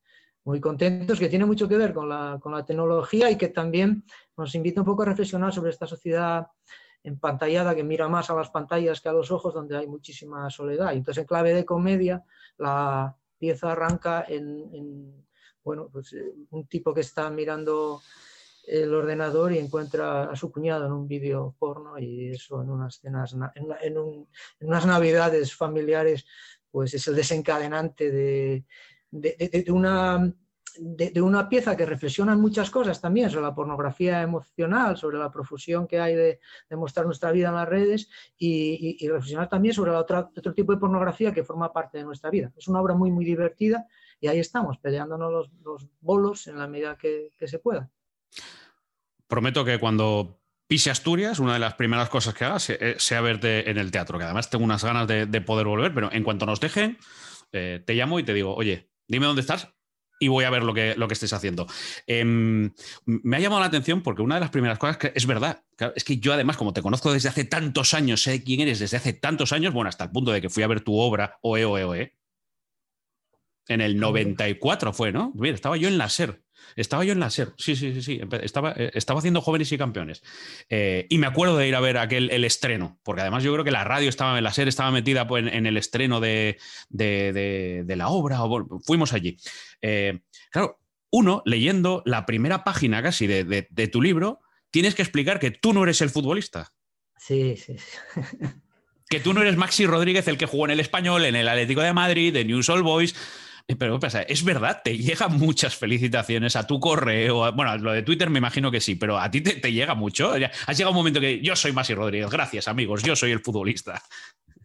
[0.45, 4.05] muy contentos, que tiene mucho que ver con la, con la tecnología y que también
[4.37, 6.47] nos invita un poco a reflexionar sobre esta sociedad
[7.07, 10.93] empantallada que mira más a las pantallas que a los ojos, donde hay muchísima soledad.
[10.93, 12.25] Y entonces, en clave de comedia,
[12.59, 15.25] la pieza arranca en,
[15.63, 18.03] bueno, pues, eh, un tipo que está mirando
[18.67, 22.99] el ordenador y encuentra a su cuñado en un vídeo porno y eso en unas
[22.99, 24.27] cenas, en, en
[24.61, 26.27] unas navidades familiares
[26.77, 28.65] pues es el desencadenante de,
[29.73, 30.31] una,
[30.79, 35.31] de, una pieza que reflexiona en muchas cosas también sobre la pornografía emocional, sobre la
[35.31, 40.31] profusión que hay de, mostrar nuestra vida en las redes y, reflexionar también sobre otro
[40.55, 42.53] tipo de pornografía que forma parte de nuestra vida.
[42.57, 43.87] Es una obra muy, muy divertida
[44.21, 47.91] y ahí estamos, peleándonos los, bolos en la medida que se pueda.
[49.27, 53.71] Prometo que cuando pise Asturias, una de las primeras cosas que haga eh, sea verte
[53.71, 56.61] en el teatro, que además tengo unas ganas de, poder volver, pero en cuanto nos
[56.61, 56.99] dejen,
[57.53, 59.76] eh, te llamo y te digo, oye, dime dónde estás
[60.19, 61.67] y voy a ver lo que, lo que estés haciendo.
[62.07, 62.73] Em,
[63.05, 65.63] me ha llamado la atención porque una de las primeras cosas que es verdad,
[65.95, 68.97] es que yo además, como te conozco desde hace tantos años, sé quién eres desde
[68.97, 71.65] hace tantos años, bueno, hasta el punto de que fui a ver tu obra, Oe,
[71.65, 72.17] Oe, Oe,
[73.69, 75.33] en el 94 fue, ¿no?
[75.35, 76.46] Mira, estaba yo en la SER.
[76.75, 78.21] Estaba yo en la SER, sí, sí, sí, sí.
[78.43, 80.23] Estaba, eh, estaba haciendo jóvenes y campeones.
[80.69, 83.65] Eh, y me acuerdo de ir a ver aquel el estreno, porque además yo creo
[83.65, 86.59] que la radio estaba en la SER, estaba metida pues, en, el estreno de,
[86.91, 88.41] la obra.
[88.85, 89.37] Fuimos allí.
[89.81, 95.51] Eh, claro, uno, leyendo la primera página casi de, tu libro, tienes que explicar que
[95.51, 96.73] tú no eres el futbolista.
[97.19, 97.77] Sí, sí.
[99.09, 101.81] que tú no eres Maxi Rodríguez, el que jugó en el Español, en el Atlético
[101.81, 103.15] de Madrid, de News All Boys.
[103.67, 104.23] Pero pasa?
[104.23, 107.53] Es verdad, te llegan muchas felicitaciones a tu correo.
[107.53, 110.35] Bueno, lo de Twitter me imagino que sí, pero a ti te, llega mucho.
[110.67, 112.31] Has llegado un momento que yo soy Masi Rodríguez.
[112.31, 113.03] Gracias, amigos.
[113.03, 114.01] Yo soy el futbolista.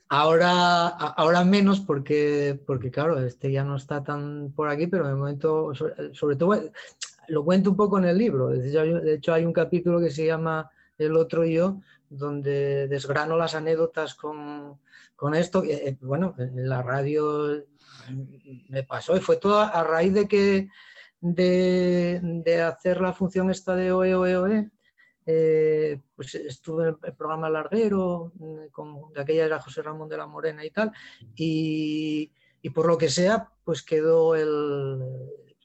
[0.08, 5.16] Ahora, ahora menos porque, porque, claro, este ya no está tan por aquí, pero de
[5.16, 5.74] momento,
[6.14, 6.62] sobre, todo,
[7.28, 8.50] lo cuento un poco en el libro.
[8.50, 14.14] De hecho, hay un capítulo que se llama El otro yo, donde desgrano las anécdotas
[14.14, 14.78] con,
[15.16, 15.64] con esto.
[15.64, 17.64] Eh, bueno, en la radio
[18.70, 20.70] me pasó y fue todo a raíz de que
[21.22, 24.70] de, hacer la función esta de OE, OE, OE,
[25.26, 28.34] eh, pues estuve en el programa Larguero,
[28.72, 30.92] con, de aquella era José Ramón de la Morena y tal,
[31.36, 32.32] y,
[32.74, 35.00] por lo que sea, pues quedó, el,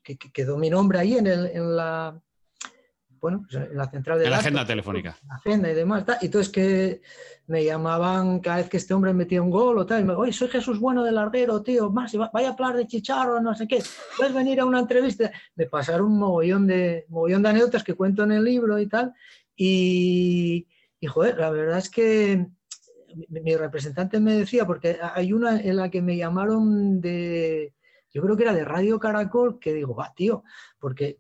[0.03, 2.21] que, quedó mi nombre ahí en, el, en la,
[3.19, 5.17] bueno, pues en la central de la agenda telefónica.
[5.27, 6.05] La agenda y demás.
[6.21, 7.03] Y entonces que
[7.47, 10.01] me llamaban cada vez que este hombre metía un gol o tal.
[10.01, 13.41] Y me oye, soy Jesús Bueno del Larguero, tío, más, vaya a hablar de chicharro,
[13.41, 13.83] no sé qué.
[14.17, 15.31] Puedes venir a una entrevista.
[15.55, 19.15] Me pasaron un mogollón de, mogollón de anécdotas que cuento en el libro y tal.
[19.55, 20.67] Y,
[21.01, 22.47] y joder, la verdad es que
[23.29, 27.73] mi representante me decía, porque hay una en la que me llamaron de
[28.17, 30.43] yo creo que era de Radio Caracol, que digo, va, tío,
[30.79, 31.19] porque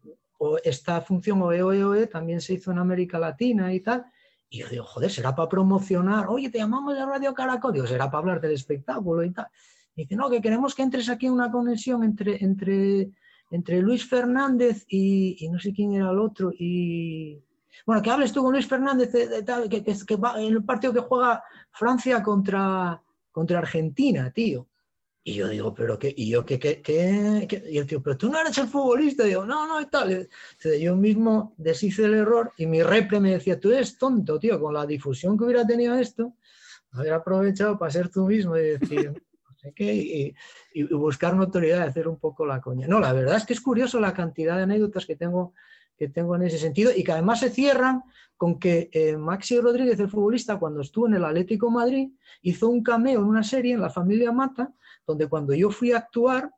[0.65, 4.07] esta función OEOE también se hizo en América Latina y tal.
[4.49, 8.11] Y yo digo, joder, será para promocionar, oye, te llamamos de Radio Caracol, digo, será
[8.11, 9.47] para hablar del espectáculo y tal.
[9.95, 13.11] Y dice, no, que queremos que entres aquí en una conexión entre, entre,
[13.51, 17.43] entre Luis Fernández y, no sé quién era el otro, y
[17.85, 20.93] bueno, que hables tú con Luis Fernández de, que, que, que va en el partido
[20.93, 23.01] que juega Francia contra,
[23.33, 24.67] contra Argentina, tío.
[25.29, 28.31] Y yo digo, pero qué, y yo, ¿qué, qué, qué, Y el tío, pero tú
[28.31, 29.25] no eres el futbolista.
[29.25, 30.29] Y digo, no, no, y tal.
[30.81, 34.73] yo mismo deshice el error y mi repre me decía, tú eres tonto, tío, con
[34.73, 36.35] la difusión que hubiera tenido esto,
[36.93, 40.35] haber aprovechado para ser tú mismo y decir, no sé qué, y,
[40.75, 42.87] y, buscar notoriedad, hacer un poco la coña.
[42.87, 45.55] No, la verdad es que es curioso la cantidad de anécdotas que tengo
[45.99, 48.03] que tengo en ese sentido y que además se cierran
[48.37, 52.11] con que eh, Maxi Rodríguez, el futbolista, cuando estuvo en el Atlético Madrid,
[52.43, 54.75] hizo un cameo en una serie en La Familia Mata,
[55.07, 56.51] donde cuando yo fui a actuar,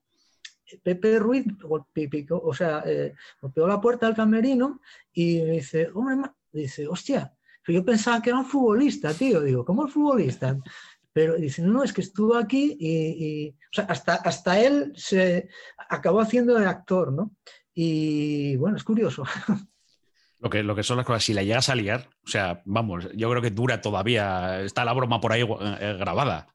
[0.83, 1.47] Pepe Ruiz,
[2.31, 4.81] o sea, eh, golpeó la puerta del camerino
[5.13, 7.33] y me dice, hombre, dice, hostia,
[7.73, 9.41] yo pensaba que era un futbolista, tío.
[9.41, 10.57] Digo, ¿cómo el futbolista?
[11.13, 15.49] Pero dice, no, es que estuvo aquí y, o sea, hasta, hasta él se
[15.89, 17.33] acabó haciendo de actor, ¿no?
[17.75, 19.25] Y bueno, es curioso.
[20.41, 23.09] Lo que, lo que son las cosas, si la llegas a liar, o sea, vamos,
[23.17, 26.47] yo creo que dura todavía, está la broma por ahí eh, grabada.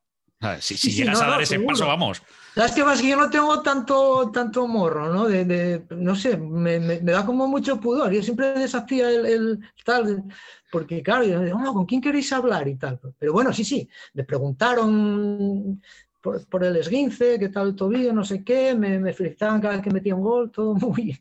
[0.60, 2.22] Si, llegas a dar ese paso, vamos.
[2.56, 3.02] ¿Sabes qué pasa?
[3.02, 5.28] Que yo no tengo tanto, tanto morro, ¿no?
[5.28, 8.12] De, no sé, me, da como mucho pudor.
[8.12, 10.24] Yo siempre desafío el, tal,
[10.72, 13.00] porque claro, yo digo, ¿con quién queréis hablar y tal?
[13.18, 15.82] Pero bueno, sí, sí, me preguntaron
[16.22, 19.84] por, el esguince, qué tal el tobillo, no sé qué, me, me felicitaban cada vez
[19.84, 21.20] que metía un gol, todo muy,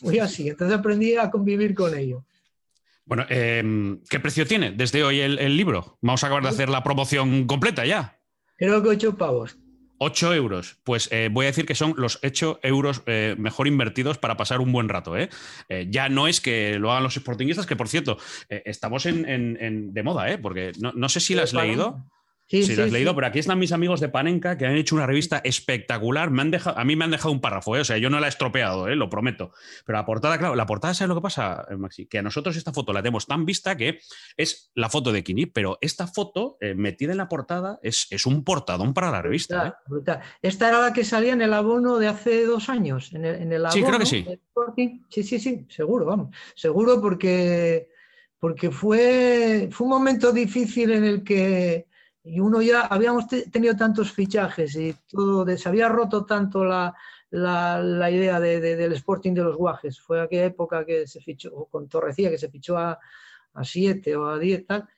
[0.00, 0.48] muy así.
[0.48, 2.24] Entonces aprendí a convivir con ello.
[3.08, 5.96] Bueno, em, ¿qué precio tiene desde hoy el, libro?
[6.02, 8.17] Vamos a acabar de hacer la promoción completa ya.
[8.58, 9.56] Creo que ocho pavos.
[9.98, 10.76] 8 euros.
[10.84, 14.60] Pues eh, voy a decir que son los 8 euros eh, mejor invertidos para pasar
[14.60, 15.16] un buen rato.
[15.16, 15.28] ¿eh?
[15.88, 18.18] ya no es que lo hagan los sportingistas, que por cierto,
[18.48, 22.04] estamos en, de moda, porque no, no sé si la has leído.
[22.48, 25.06] Sí, lo has leído, pero aquí están mis amigos de Panenka que han hecho una
[25.06, 26.30] revista espectacular.
[26.30, 27.80] Me han dejado, a mí me han dejado un párrafo, ¿eh?
[27.80, 28.96] o sea, yo no la he estropeado, ¿eh?
[28.96, 29.52] lo prometo.
[29.84, 32.06] Pero la portada, claro, la portada, ¿sabes lo que pasa, eh, Maxi?
[32.06, 34.00] Que a nosotros esta foto la tenemos tan vista que
[34.38, 38.44] es la foto de Kini, pero esta foto metida en la portada es, es, un
[38.44, 39.80] portadón para la revista.
[40.40, 43.72] Esta era la que salía en el abono de hace dos años, en el, abono
[43.72, 44.26] Sí, creo que sí.
[45.10, 46.34] Sí, sí, sí, seguro, vamos.
[46.54, 47.90] Seguro porque,
[48.38, 51.87] porque fue, fue un momento difícil en el que
[52.24, 56.94] y uno ya habíamos tenido tantos fichajes y todo, se había roto tanto la,
[57.30, 60.00] la, idea de, del Sporting de los Guajes.
[60.00, 62.98] Fue aquella época que se fichó, con Torrecía, que se fichó a,
[63.54, 64.88] a 7 o a 10, tal.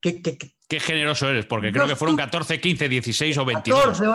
[0.00, 0.38] Que, que,
[0.70, 3.98] Qué generoso eres, porque creo que fueron 14, 15, 16 o 22.
[3.98, 4.06] 14,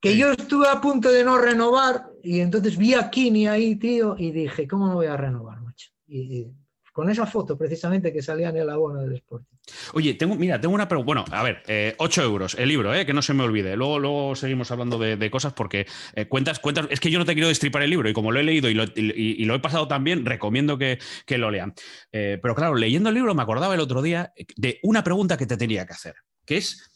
[0.00, 4.16] que yo estuve a punto de no renovar y entonces vi a Kini ahí, tío,
[4.16, 5.90] y dije, ¿cómo no voy a renovar, macho?
[6.08, 6.46] Y,
[6.92, 9.56] con esa foto precisamente que salía en el abono del Sporting.
[9.94, 11.06] Oye, tengo, mira, tengo una pregunta.
[11.06, 13.76] Bueno, a ver, 8 eh, euros el libro, eh, que no se me olvide.
[13.76, 16.86] Luego, luego seguimos hablando de, cosas porque eh, cuentas, cuentas.
[16.90, 18.74] Es que yo no te quiero destripar el libro y como lo he leído y
[18.74, 20.98] lo, he pasado también, recomiendo que,
[21.28, 21.74] lo lean.
[22.10, 25.56] pero claro, leyendo el libro me acordaba el otro día de una pregunta que te
[25.56, 26.86] tenía que hacer, que es.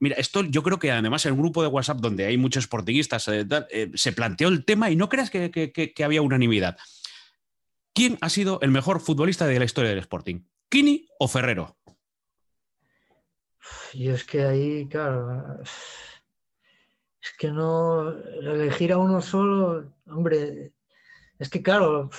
[0.00, 4.12] Mira, esto yo creo que además el grupo de WhatsApp donde hay muchos sportingistas se
[4.12, 6.76] planteó el tema y no creas que, que había unanimidad.
[7.94, 10.40] ¿Quién ha sido el mejor futbolista de la historia del Sporting?
[10.68, 11.76] ¿Kini o Ferrero?
[13.92, 15.60] Y es que ahí, claro,
[17.22, 20.72] es que no elegir a uno solo, hombre,
[21.38, 22.10] es que claro,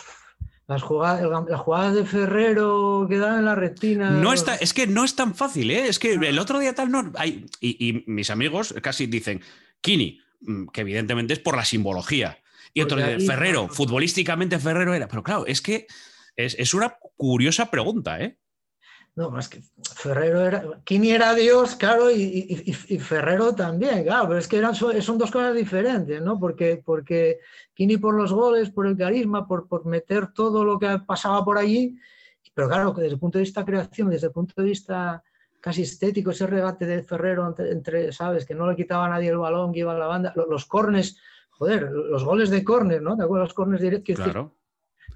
[0.68, 4.12] las jugadas, de Ferrero quedan en la retina.
[4.12, 5.88] No está, es que no es tan fácil, ¿eh?
[5.88, 7.12] Es que el otro día tal no.
[7.16, 9.42] Hay, y, mis amigos casi dicen,
[9.82, 12.43] Kini, mm, que evidentemente es por la simbología.
[12.74, 15.08] Y otro Ferrero, futbolísticamente Ferrero era.
[15.08, 15.88] Pero claro, es que
[16.36, 18.38] es, es una curiosa pregunta, ¿eh?
[19.16, 19.62] No, más que
[19.96, 20.64] Ferrero era.
[20.84, 25.56] Kini era Dios, claro, y, Ferrero también, claro, pero es que eran, son dos cosas
[25.56, 26.40] diferentes, ¿no?
[26.40, 27.40] Porque, porque
[27.76, 31.60] Kini por los goles, por el carisma, por, por meter todo lo que pasaba por
[31.60, 31.96] allí,
[32.56, 35.24] pero claro, desde el punto de vista creación, desde el punto de vista
[35.62, 38.46] casi estético, ese regate de Ferrero entre, ¿sabes?
[38.46, 40.66] Que no le quitaba a nadie el balón que iba a la banda, los, los
[40.66, 41.18] cornes,
[41.58, 43.16] joder, los goles de córner, ¿no?
[43.16, 44.16] ¿Te acuerdas los corners directos?
[44.16, 44.56] Claro.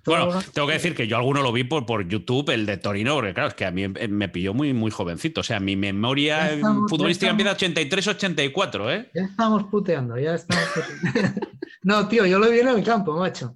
[0.06, 3.16] Bueno, tengo que decir que yo alguno lo vi por, por YouTube, el de Torino,
[3.16, 5.42] porque claro, es que a mí me pilló muy, muy jovencito.
[5.42, 9.12] O sea, mi memoria futbolística empieza 83-84, ¿eh?
[9.14, 10.66] Ya estamos puteando, ya estamos
[11.04, 11.42] puteando.
[11.84, 13.54] no, tío, yo lo vi en el campo, macho.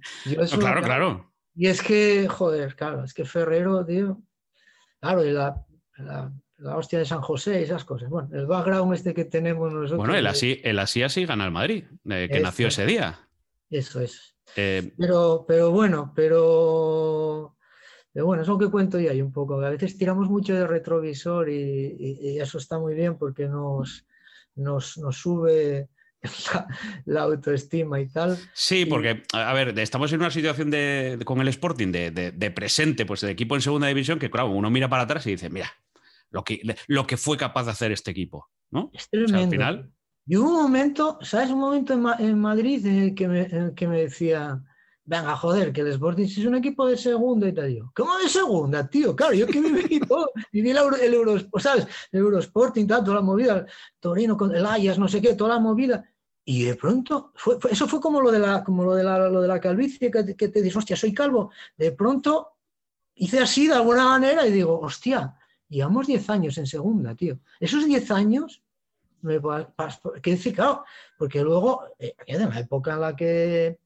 [0.58, 1.32] claro, claro.
[1.54, 4.20] Y es que, joder, claro, es que Ferrero, tío.
[5.00, 5.54] Claro, y la,
[5.98, 6.32] la,
[6.64, 8.08] hostia de San José y esas cosas.
[8.08, 9.98] Bueno, el background este que tenemos nosotros.
[9.98, 13.18] Bueno, el así, el así así gana el Madrid, eh, que nació ese día.
[13.70, 14.32] Eso es.
[14.56, 17.56] Eh, pero, pero bueno, pero,
[18.14, 19.60] bueno, eso que cuento ya hay un poco.
[19.60, 24.06] A veces tiramos mucho de retrovisor y, eso está muy bien porque nos,
[24.56, 25.88] nos, sube
[27.06, 28.38] la, autoestima y tal.
[28.52, 33.22] Sí, porque, a ver, estamos en una situación de, con el Sporting de, presente, pues
[33.22, 35.72] el equipo en segunda división, que claro, uno mira para atrás y dice, mira,
[36.32, 38.90] lo que, lo que fue capaz de hacer este equipo, ¿no?
[38.92, 39.92] Es al final,
[40.26, 41.50] y hubo un momento, ¿sabes?
[41.50, 44.62] Un momento en, Madrid en el, que me, que me decía,
[45.04, 47.68] venga, joder, que el Sporting es un equipo de segunda y tal.
[47.68, 49.16] Digo, ¿cómo de segunda, tío?
[49.16, 51.86] Claro, yo que viví todo, viví el, Euro, el Euro, ¿sabes?
[52.12, 53.66] El Eurosporting, tal, toda la movida,
[53.98, 56.08] Torino con el Ayas, no sé qué, toda la movida.
[56.44, 59.40] Y de pronto, fue, eso fue como lo de la, como lo de la, lo
[59.40, 61.50] de la calvicie, que, que te dices, hostia, soy calvo.
[61.76, 62.58] De pronto
[63.14, 65.36] hice así de alguna manera y digo, hostia,
[65.72, 67.38] llevamos 10 años en segunda, tío.
[67.58, 68.62] Esos 10 años
[70.22, 70.84] que decir, claro,
[71.16, 73.78] porque luego, eh, en la época en la que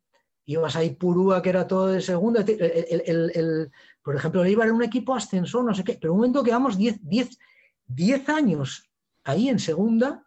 [0.46, 3.70] ibas a Ipurúa, que era todo de segunda, el,
[4.02, 6.52] por ejemplo, le iba a un equipo ascensor, no sé qué, pero un momento que
[6.52, 8.88] vamos 10, 10, años
[9.24, 10.24] ahí en segunda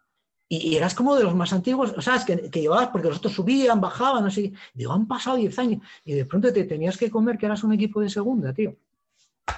[0.48, 3.34] y, eras como de los más antiguos, o sea, que, que llevabas, porque los otros
[3.34, 7.10] subían, bajaban, no sé, digo, han pasado 10 años y de pronto te tenías que
[7.10, 8.76] comer que eras un equipo de segunda, tío.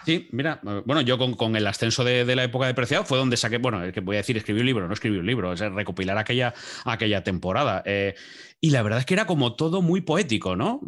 [0.05, 3.59] Sí, mira, bueno, yo con, el ascenso de, la época de Preciado fue donde saqué,
[3.59, 6.55] bueno, que voy a decir, escribí un libro, no escribí un libro, es recopilar aquella,
[6.85, 7.83] aquella temporada.
[7.87, 8.15] Eh,
[8.61, 10.81] y la verdad es que era como todo muy poético, ¿no?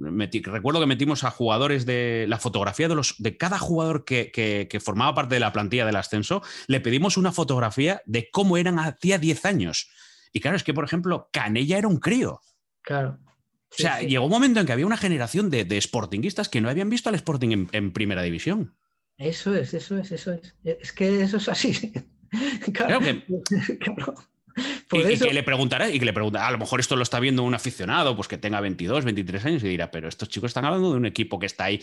[0.45, 5.15] recuerdo que metimos a jugadores de la fotografía de, los, de cada jugador que, formaba
[5.15, 9.45] parte de la plantilla del ascenso, le pedimos una fotografía de cómo eran hacía 10
[9.45, 9.91] años.
[10.33, 12.41] Y claro, es que, por ejemplo, Canella era un crío.
[12.83, 13.19] Claro.
[13.71, 16.69] o sea, llegó un momento en que había una generación de, de sportinguistas que no
[16.69, 18.75] habían visto al Sporting en primera división.
[19.19, 20.55] Eso es, eso es, eso es.
[20.65, 21.93] Es que eso es así.
[22.73, 23.25] claro, que,
[25.13, 27.43] y, que le preguntará, y que le preguntará, a lo mejor esto lo está viendo
[27.43, 30.91] un aficionado, pues que tenga 22, 23 años y dirá, pero estos chicos están hablando
[30.91, 31.81] de un equipo que está ahí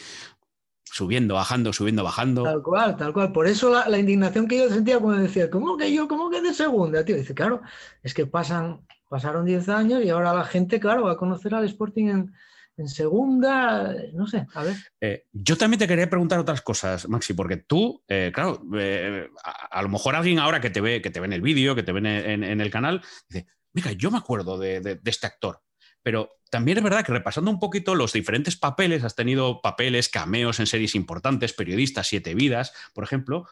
[0.84, 2.44] subiendo, bajando, subiendo, bajando.
[2.44, 3.32] Tal cual, tal cual.
[3.32, 6.54] Por eso la, indignación que yo sentía cuando decía, ¿cómo que yo, cómo que de
[6.54, 7.15] segunda, tío?
[7.15, 7.62] Dice, claro,
[8.04, 11.65] es que pasan, pasaron 10 años y ahora la gente, claro, va a conocer al
[11.65, 12.34] Sporting en,
[12.77, 14.75] en segunda, no sé, a ver.
[14.99, 19.81] Eh, yo también te quería preguntar otras cosas, Maxi, porque tú, eh, claro, eh, a,
[19.81, 21.91] lo mejor alguien ahora que te ve, que te ve en el vídeo, que te
[21.91, 25.62] ve en, el canal, dice, mira, yo me acuerdo de, este actor.
[26.03, 30.60] Pero también es verdad que repasando un poquito los diferentes papeles, has tenido papeles, cameos
[30.60, 33.47] en series importantes, periodistas, Siete Vidas, por ejemplo.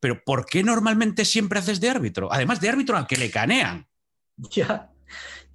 [0.00, 2.32] pero ¿por qué normalmente siempre haces de árbitro?
[2.32, 3.86] Además de árbitro al que le canean.
[4.50, 4.91] Ya,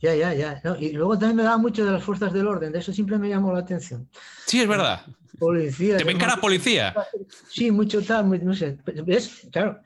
[0.02, 0.62] ya, ya, ya.
[0.80, 3.30] Y luego también me da mucho de las fuerzas del orden, de eso siempre me
[3.30, 4.10] llamó la atención.
[4.46, 5.02] Sí, es verdad.
[5.40, 5.98] Policía.
[5.98, 6.96] ¿Te ven cara policía?
[7.50, 8.78] Sí, mucho tal, no sé.
[9.06, 9.48] ¿Ves?
[9.52, 9.80] Claro,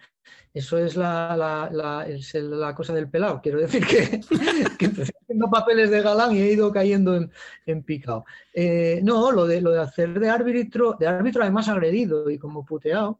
[0.53, 3.41] eso es la, la, la, cosa del pelado.
[3.41, 4.19] Quiero decir que,
[4.77, 7.31] que, empecé haciendo papeles de galán y he ido cayendo en,
[7.65, 8.25] en picado.
[8.53, 12.65] Eh, no, lo de, lo de hacer de árbitro, de árbitro además agredido y como
[12.65, 13.19] puteado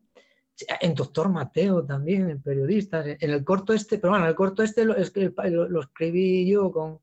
[0.81, 4.85] en Doctor Mateo también, en periodistas, en el corto este, pero bueno, el corto este
[4.85, 6.99] lo, es que lo, escribí yo con...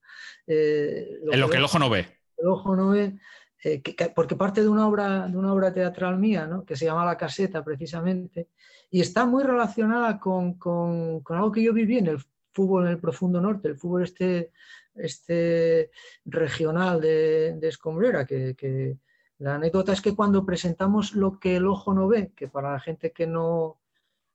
[0.46, 2.06] Eh, en lo que el ojo no ve.
[2.36, 3.18] El ojo no ve,
[3.64, 3.82] eh,
[4.14, 6.64] porque parte de una, obra, de una obra teatral mía, ¿no?
[6.64, 8.48] que se llama La Caseta precisamente,
[8.90, 12.18] y está muy relacionada con, con, con, algo que yo viví en el
[12.52, 14.52] fútbol en el profundo norte, el fútbol este,
[14.94, 15.90] este
[16.24, 18.98] regional de, de Escombrera, que, que
[19.38, 22.80] la anécdota es que cuando presentamos lo que el ojo no ve, que para la
[22.80, 23.78] gente que no,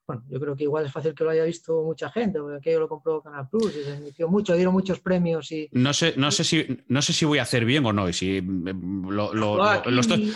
[0.08, 2.82] bueno, yo creo que igual es fácil que lo haya visto mucha gente, porque aquello
[2.82, 5.70] lo compró Canal Plus y se emitió mucho, dieron muchos premios y...
[5.72, 8.14] No sé, no sé, si, no sé si voy a hacer bien o no, y
[8.14, 10.34] si mm, lo, estoy,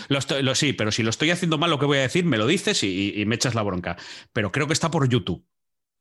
[0.54, 2.82] sí, pero si lo estoy haciendo mal lo que voy a decir, me lo dices
[2.82, 3.96] y, me echas la bronca.
[4.32, 5.44] Pero creo que está por YouTube.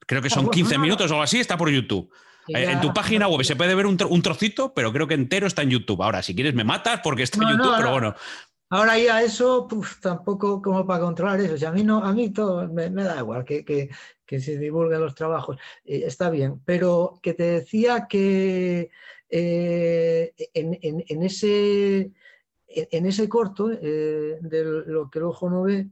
[0.05, 2.09] Creo que son 15 minutos o algo así, está por YouTube.
[2.47, 5.63] Eh, en tu página web se puede ver un, trocito, pero creo que entero está
[5.63, 6.01] en YouTube.
[6.01, 8.15] Ahora, si quieres me matas porque está en YouTube, pero bueno.
[8.69, 9.67] Ahora ya eso,
[10.01, 11.67] tampoco como para controlar eso.
[11.67, 13.89] a mí no, a mí todo me, da igual que,
[14.25, 15.57] se divulguen los trabajos.
[15.85, 16.61] Eh, está bien.
[16.65, 18.89] Pero que te decía que
[19.29, 22.11] eh, en, ese,
[22.67, 25.89] en ese corto eh, de lo que el ojo no ve,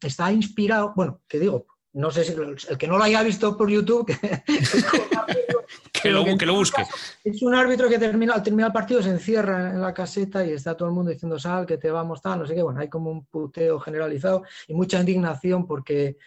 [0.00, 3.70] está inspirado, bueno, que digo, no sé si el que no lo haya visto por
[3.70, 4.14] YouTube, que,
[6.02, 6.82] que, lo, que, lo, busque.
[7.24, 10.52] Es un árbitro que termina, al terminar el partido se encierra en la caseta y
[10.52, 12.62] está todo el mundo diciendo sal, que te vamos tal, no sé qué.
[12.62, 16.18] Bueno, hay como un puteo generalizado y mucha indignación porque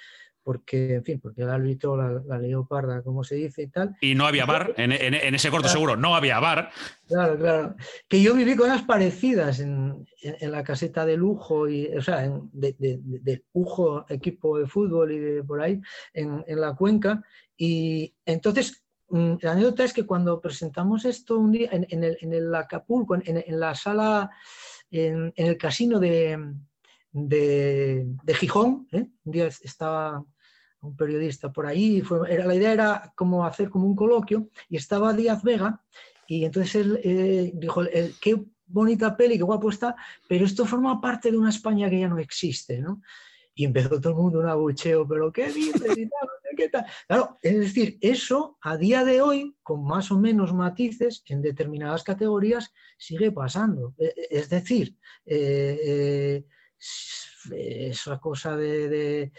[0.44, 3.96] porque, en fin, porque el árbitro la, la leoparda, como se dice y tal.
[4.02, 6.72] Y no había bar, en, ese corto seguro no había bar.
[7.08, 7.76] Claro, claro.
[8.08, 10.06] Que yo viví cosas parecidas en,
[10.42, 15.44] la caseta de lujo, y, o sea, de, de, lujo, equipo de fútbol y de
[15.44, 15.80] por ahí,
[16.14, 17.24] en, la cuenca.
[17.56, 23.16] Y entonces mm, la anécdota es que cuando presentamos esto un día en, el, Acapulco,
[23.16, 24.32] en, la sala,
[24.90, 26.38] en, el casino de,
[27.12, 29.08] de, Gijón, ¿eh?
[29.24, 30.24] un día estaba
[30.82, 34.78] un periodista por ahí, fue, era, la idea era como hacer como un coloquio y
[34.78, 35.82] estaba Díaz Vega
[36.28, 37.84] y entonces él eh, dijo,
[38.20, 39.96] qué bonita peli, qué guapo está,
[40.28, 43.02] pero esto forma parte de una España que ya no existe, ¿no?
[43.54, 45.98] Y empezó todo el mundo un abucheo, pero ¿qué dices?
[45.98, 46.86] Y tal, ¿qué tal?
[47.06, 52.04] Claro, es decir, eso a día de hoy, con más o menos matices, en determinadas
[52.04, 53.94] categorías, sigue pasando.
[53.98, 54.96] E, e, es decir,
[55.26, 56.46] eh,
[57.52, 59.32] esa cosa de,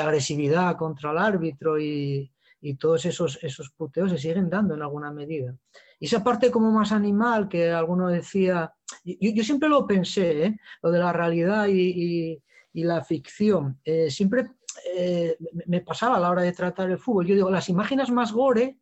[0.00, 2.32] agresividad contra el árbitro y,
[2.78, 5.56] todos esos, esos puteos se siguen dando en alguna medida.
[5.98, 8.72] Y esa parte como más animal que alguno decía,
[9.04, 10.56] yo, siempre lo pensé, ¿eh?
[10.82, 12.42] lo de la realidad y,
[12.72, 14.52] la ficción, eh, siempre
[14.96, 17.26] eh, me pasaba a la hora de tratar el fútbol.
[17.26, 18.78] Yo digo, las imágenes más gore,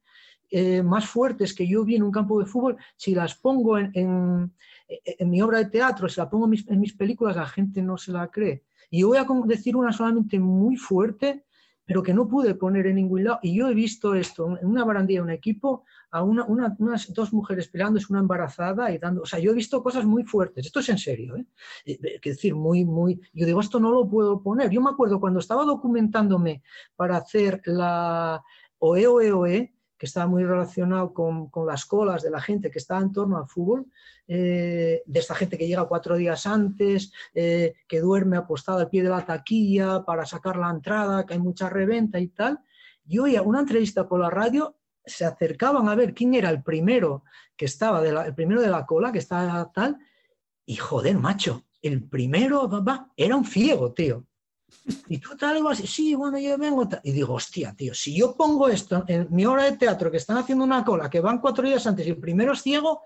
[0.82, 4.52] más fuertes que yo vi en un campo de fútbol, si las pongo en
[5.20, 8.28] mi obra de teatro, si la pongo en mis, películas, la gente no se la
[8.28, 8.64] cree.
[8.90, 11.44] Y voy a decir una solamente muy fuerte,
[11.84, 13.38] pero que no pude poner en ningún lado.
[13.42, 17.68] Y yo he visto esto en una barandilla, un equipo, a una, unas dos mujeres
[17.68, 19.22] peleando, es una embarazada y dando.
[19.22, 20.66] O sea, yo he visto cosas muy fuertes.
[20.66, 21.46] Esto es en serio, ¿eh?
[21.84, 23.20] Es eh, decir, muy, muy.
[23.32, 24.70] Yo digo, esto no lo puedo poner.
[24.70, 26.62] Yo me acuerdo cuando estaba documentándome
[26.96, 28.42] para hacer la
[28.78, 33.00] OE, OE, OE que estaba muy relacionado con, las colas de la gente que estaba
[33.00, 33.86] en torno al fútbol,
[34.28, 39.02] eh, de esta gente que llega cuatro días antes, eh, que duerme apostado al pie
[39.02, 42.60] de la taquilla para sacar la entrada, que hay mucha reventa y tal.
[43.06, 47.24] Y oía una entrevista por la radio, se acercaban a ver quién era el primero
[47.56, 49.98] que estaba, de el primero de la cola, que estaba tal,
[50.64, 52.68] y joder, macho, el primero
[53.16, 54.27] era un ciego, tío.
[55.08, 56.88] Y tú tal, algo así, sí, bueno, yo vengo.
[57.02, 60.38] Y digo, hostia, tío, si yo pongo esto en mi hora de teatro, que están
[60.38, 63.02] haciendo una cola, que van cuatro días antes y el primero es ciego,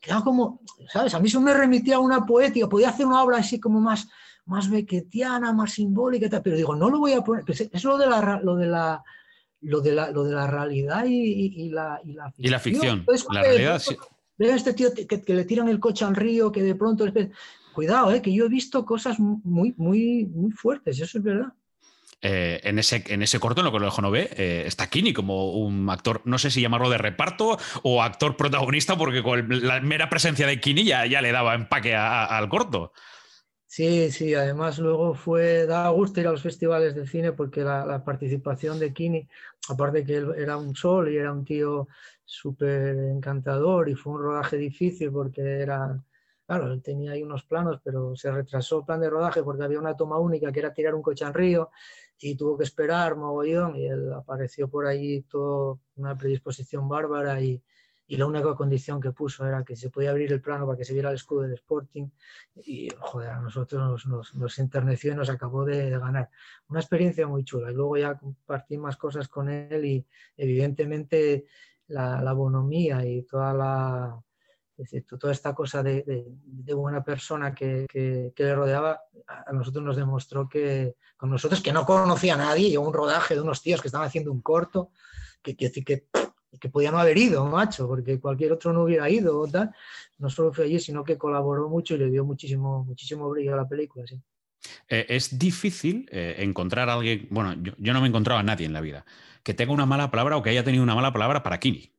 [0.00, 0.60] queda como,
[0.92, 1.14] ¿sabes?
[1.14, 4.08] A mí eso me remitía a una poética, podía hacer una obra así como más,
[4.46, 8.06] más bequetiana, más simbólica, tal, pero digo, no lo voy a poner, es lo de
[8.06, 9.02] la, lo de la,
[9.60, 12.46] lo de la, lo de la realidad y, la, y la ficción.
[12.46, 13.82] Y la ficción, la realidad,
[14.40, 17.04] Ve a este tío que, que, le tiran el coche al río, que de pronto
[17.72, 21.52] cuidado, eh, que yo he visto cosas muy, muy, muy fuertes, eso es verdad.
[22.22, 24.88] Eh, en, ese, en ese corto, en lo que lo dejo no ve, eh, está
[24.88, 29.46] Kini como un actor, no sé si llamarlo de reparto o actor protagonista, porque con
[29.66, 32.92] la mera presencia de Kini ya, ya le daba empaque al corto.
[33.66, 38.04] Sí, sí, además luego fue, daba gusto ir a los festivales de cine porque la,
[38.04, 39.28] participación de Kini,
[39.68, 41.86] aparte que él era un sol y era un tío
[42.24, 46.02] súper encantador y fue un rodaje difícil porque era,
[46.50, 49.78] Claro, él tenía ahí unos planos, pero se retrasó el plan de rodaje porque había
[49.78, 51.70] una toma única que era tirar un coche al río
[52.18, 57.62] y tuvo que esperar mogollón y él apareció por ahí toda una predisposición bárbara y,
[58.08, 60.84] y la única condición que puso era que se podía abrir el plano para que
[60.84, 62.08] se viera el escudo del Sporting
[62.56, 66.30] y joder, a nosotros nos, nos, enterneció y nos acabó de, de, ganar.
[66.68, 70.04] Una experiencia muy chula y luego ya compartí más cosas con él y
[70.36, 71.46] evidentemente
[71.86, 74.20] la, la bonomía y toda la
[74.82, 76.24] es toda esta cosa de,
[76.74, 77.86] buena persona que,
[78.36, 82.76] le rodeaba, a nosotros nos demostró que, con nosotros que no conocía a nadie, y
[82.76, 84.90] un rodaje de unos tíos que estaban haciendo un corto,
[85.42, 86.06] que decir que,
[86.58, 89.70] que podía no haber ido, macho, porque cualquier otro no hubiera ido o tal.
[90.18, 93.56] No solo fue allí, sino que colaboró mucho y le dio muchísimo, muchísimo brillo a
[93.56, 94.06] la película.
[94.06, 94.20] Sí.
[94.88, 98.42] Eh, es difícil eh, encontrar a alguien, bueno, yo, yo, no me he encontrado a
[98.42, 99.06] nadie en la vida
[99.42, 101.92] que tenga una mala palabra o que haya tenido una mala palabra para Kini.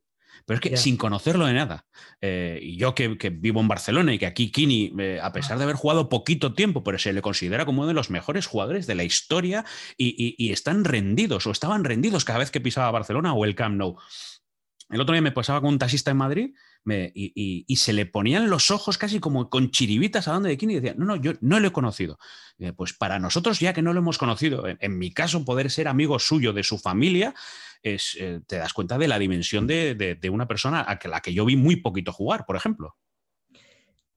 [0.45, 1.85] Pero es que sin conocerlo de nada,
[2.21, 5.63] eh, y yo que, vivo en Barcelona y que aquí Kini, eh, a pesar de
[5.63, 8.95] haber jugado poquito tiempo, pero se le considera como uno de los mejores jugadores de
[8.95, 9.65] la historia
[9.97, 13.97] y, están rendidos o estaban rendidos cada vez que pisaba Barcelona o el Camp Nou.
[14.91, 16.53] El otro día me pasaba con un taxista en Madrid
[16.85, 20.95] y, se le ponían los ojos casi como con chiribitas hablando de Kini y decía,
[20.97, 22.19] no, no, yo no lo he conocido.
[22.75, 26.19] pues para nosotros, ya que no lo hemos conocido, en, mi caso, poder ser amigo
[26.19, 27.33] suyo, de su familia,
[27.81, 31.33] es, eh, te das cuenta de la dimensión de, de, una persona a la que
[31.33, 32.95] yo vi muy poquito jugar, por ejemplo.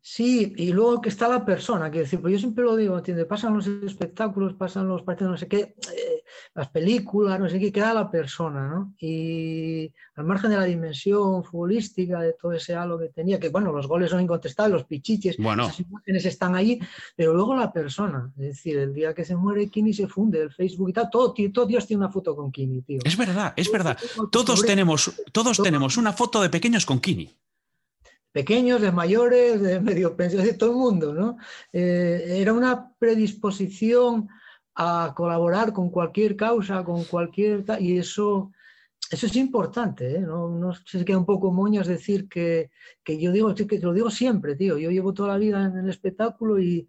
[0.07, 3.25] Sí, y luego que está la persona, que decir, pues yo siempre lo digo, ¿entiendes?
[3.25, 6.23] Pasan los espectáculos, pasan los partidos, no sé qué, eh,
[6.55, 8.93] las películas, no sé qué, queda la persona, ¿no?
[8.99, 13.73] Y al margen de la dimensión futbolística, de todo ese halo que tenía, que bueno,
[13.73, 15.65] los goles son incontestables, los pichiches, bueno.
[15.65, 16.79] esas imágenes están ahí,
[17.17, 20.53] pero luego la persona, es decir, el día que se muere Kini se funde, el
[20.53, 22.99] Facebook y tal, todo, todo Dios tiene una foto con Kini, tío.
[23.03, 23.97] Es verdad, es verdad.
[24.31, 27.35] Todos tenemos, todos tenemos una foto de pequeños con Kini
[28.35, 31.37] pequeños, de mayores, de medio pensiones, de todo el mundo, ¿no?
[31.73, 34.29] Eh, era una predisposición
[34.75, 37.65] a colaborar con cualquier causa, con cualquier...
[37.79, 38.51] y eso
[39.11, 40.21] eso es importante, ¿eh?
[40.21, 42.71] no, no se queda un poco moñas decir que,
[43.05, 45.91] que yo digo, que lo digo siempre, tío, yo llevo toda la vida en el
[45.91, 46.89] espectáculo y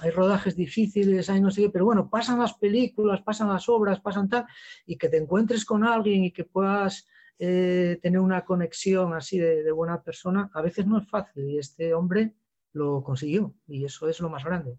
[0.00, 4.00] hay rodajes difíciles, hay no sé qué, pero bueno, pasan las películas, pasan las obras,
[4.00, 4.46] pasan tal,
[4.86, 7.06] y que te encuentres con alguien y que puedas
[7.38, 11.94] eh, tener una conexión así de, buena persona, a veces no es fácil y este
[11.94, 12.34] hombre
[12.72, 14.78] lo consiguió y eso es lo más grande.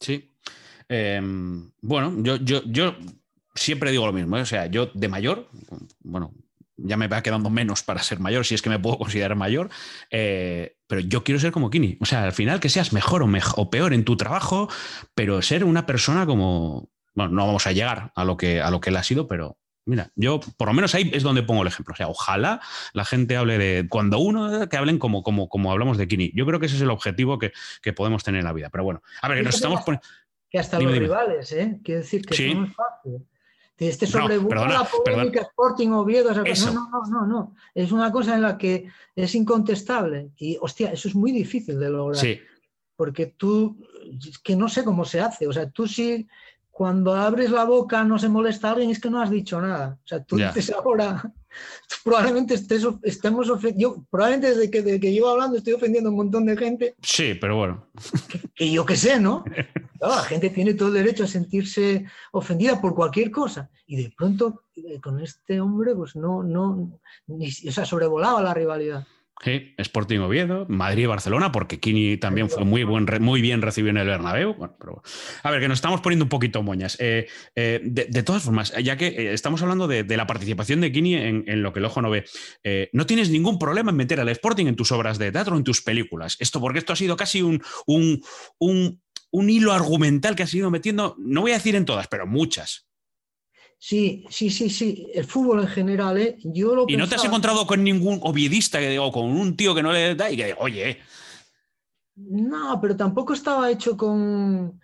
[0.00, 0.32] Sí.
[0.88, 2.96] Em, bueno, yo, yo, yo
[3.54, 4.42] siempre digo lo mismo, ¿eh?
[4.42, 5.48] o sea, yo de mayor,
[6.00, 6.32] bueno,
[6.82, 9.70] ya me va quedando menos para ser mayor, si es que me puedo considerar mayor,
[10.10, 11.98] eh, pero yo quiero ser como Kini.
[12.00, 14.68] O sea, al final que seas mejor o, o, peor en tu trabajo,
[15.14, 18.80] pero ser una persona como, bueno, no vamos a llegar a lo que, a lo
[18.80, 19.58] que él ha sido, pero
[19.90, 21.92] mira, yo por lo menos ahí es donde pongo el ejemplo.
[21.92, 22.60] O sea, ojalá
[22.92, 26.32] la gente hable de, cuando uno, que hablen como, como, como hablamos de Kini.
[26.34, 27.52] Yo creo que ese es el objetivo que,
[27.94, 28.70] podemos tener en la vida.
[28.70, 30.06] Pero bueno, a ver, que nos estamos poniendo...
[30.48, 31.78] Que hasta los rivales, ¿eh?
[31.84, 33.26] Quiero decir que no es fácil
[33.88, 36.34] este sobrevuela la polémica Sporting Oviedo.
[36.34, 37.54] no, no, no, no.
[37.74, 40.30] Es una cosa en la que es incontestable.
[40.36, 42.20] Y, hostia, eso es muy difícil de lograr.
[42.20, 42.40] Sí.
[42.96, 43.78] Porque tú,
[44.44, 45.46] que no sé cómo se hace.
[45.46, 46.28] O sea, tú sí,
[46.80, 49.98] cuando abres la boca no se molesta a alguien, es que no has dicho nada.
[50.02, 51.30] O sea, tú dices ahora,
[52.02, 54.02] probablemente estés, estemos ofendiendo.
[54.10, 56.94] Probablemente desde que, desde que llevo hablando estoy ofendiendo a un montón de gente.
[57.02, 57.86] Sí, pero bueno.
[58.54, 59.44] Que, yo qué sé, ¿no?
[60.00, 63.68] la gente tiene todo el derecho a sentirse ofendida por cualquier cosa.
[63.86, 68.54] Y de pronto, eh, con este hombre, pues no, no, ni, o sea, sobrevolaba la
[68.54, 69.06] rivalidad.
[69.42, 73.90] Sí, Sporting Oviedo, Madrid y Barcelona, porque Kini también fue muy, buen, muy bien recibido
[73.90, 74.54] en el Bernabéu.
[75.42, 76.98] a ver, que nos estamos poniendo un poquito moñas.
[77.00, 81.62] Eh, eh, de, todas formas, ya que estamos hablando de, la participación de Kini en,
[81.62, 82.26] lo que el ojo no ve,
[82.92, 85.80] no tienes ningún problema en meter al Sporting en tus obras de teatro, en tus
[85.80, 86.36] películas.
[86.38, 88.20] Esto porque esto ha sido casi un, un,
[88.58, 89.00] un
[89.32, 92.89] un hilo argumental que has ido metiendo, no voy a decir en todas, pero muchas.
[93.82, 95.06] Sí, sí, sí, sí.
[95.14, 96.36] El fútbol en general, ¿eh?
[96.44, 99.74] Yo lo y no te has encontrado con ningún oviedista que digo, con un tío
[99.74, 100.98] que no le da y que oye.
[102.14, 104.78] No, pero tampoco estaba hecho con,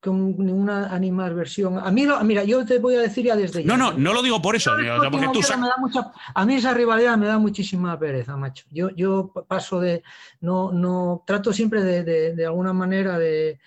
[0.00, 1.78] con ninguna animadversión.
[1.78, 4.42] A mí, mira, yo te voy a decir ya desde No, no, no lo digo
[4.42, 4.72] por eso.
[4.74, 8.66] a mí esa rivalidad me da muchísima pereza, macho.
[8.72, 10.02] Yo, yo paso de,
[10.40, 13.60] no, no, trato siempre de, de alguna manera de,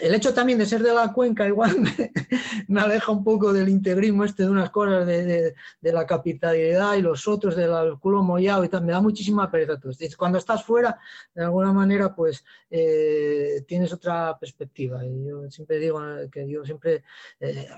[0.00, 1.76] el hecho también de ser de la cuenca igual
[2.68, 7.28] me, aleja un poco del integrismo este de unas cosas de, la capitalidad y los
[7.28, 9.78] otros del culo mollado y tal, me da muchísima pereza.
[10.16, 10.98] cuando estás fuera,
[11.34, 15.04] de alguna manera, pues eh, tienes otra perspectiva.
[15.04, 17.04] Y yo siempre digo que yo siempre
[17.40, 17.68] eh,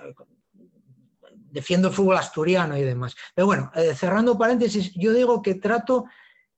[1.54, 3.14] defiendo el fútbol asturiano y demás.
[3.34, 6.06] Pero bueno, eh, cerrando paréntesis, yo digo que trato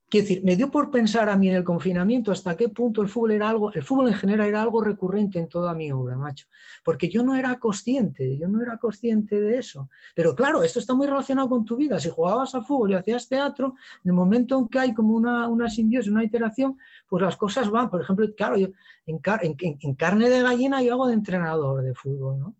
[0.09, 3.09] Quiero decir, me dio por pensar a mí en el confinamiento hasta qué punto el
[3.09, 6.47] fútbol era algo, el fútbol en general era algo recurrente en toda mi obra, macho.
[6.85, 9.91] Porque yo no era consciente, yo no era consciente de eso.
[10.15, 11.99] Pero claro, esto está muy relacionado con tu vida.
[11.99, 15.49] Si jugabas a fútbol y hacías teatro, en el momento en que hay como una,
[15.49, 16.79] una simbiosis, una iteración,
[17.09, 17.91] pues las cosas van.
[17.91, 18.69] Por ejemplo, claro, yo
[19.07, 19.21] en,
[19.59, 22.55] en carne de gallina yo hago de entrenador de fútbol, ¿no?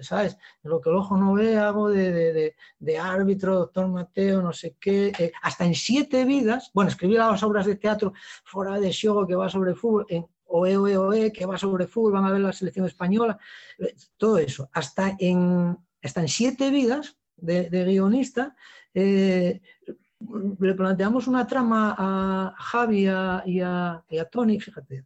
[0.00, 0.36] ¿Sabes?
[0.62, 2.54] Lo que el ojo no ve, hago de,
[3.00, 7.66] árbitro, doctor Mateo, no sé qué, eh, hasta en siete vidas, bueno, escribí las obras
[7.66, 8.12] de teatro
[8.44, 12.12] fuera de Shogo que va sobre fútbol, en OE, OE, OE, que va sobre fútbol,
[12.12, 13.38] van a ver la selección española,
[13.78, 18.54] eh, todo eso, hasta en, hasta en siete vidas de, guionista,
[18.94, 19.60] eh,
[20.60, 23.02] le planteamos una trama a Javi
[23.46, 25.04] y a, Tony, fíjate,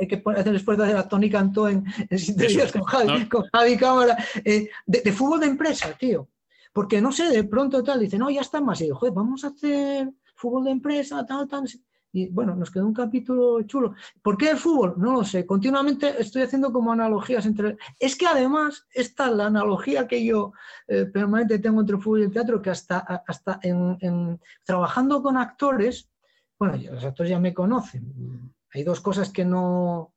[0.00, 3.44] hay que hacer el esfuerzo de hacer a Tony Cantó en, en con Javi, con
[3.52, 6.28] Javi Cámara, eh, de, fútbol de empresa, tío.
[6.72, 8.80] Porque no sé, de pronto tal, dice, no, ya está más.
[8.80, 11.64] Y digo, joder, vamos a hacer fútbol de empresa, tal, tal.
[12.12, 13.94] Y bueno, nos quedó un capítulo chulo.
[14.22, 14.94] ¿Por qué el fútbol?
[14.98, 15.46] No lo sé.
[15.46, 17.78] Continuamente estoy haciendo como analogías entre...
[17.98, 20.52] Es que además, esta la analogía que yo
[20.88, 25.38] eh, permanente tengo entre el fútbol y el teatro, que hasta, hasta en, trabajando con
[25.38, 26.10] actores,
[26.58, 28.52] bueno, los actores ya me conocen.
[28.74, 30.12] Hay dos cosas que no...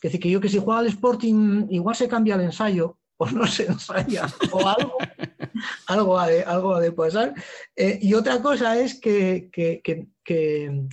[0.00, 3.28] Que decir, que yo que si juega al Sporting, igual se cambia el ensayo, o
[3.28, 4.96] no se ensaya, o algo,
[5.88, 7.34] algo, ha de, algo de pasar.
[7.76, 10.88] Eh, y otra cosa es que, que, que que,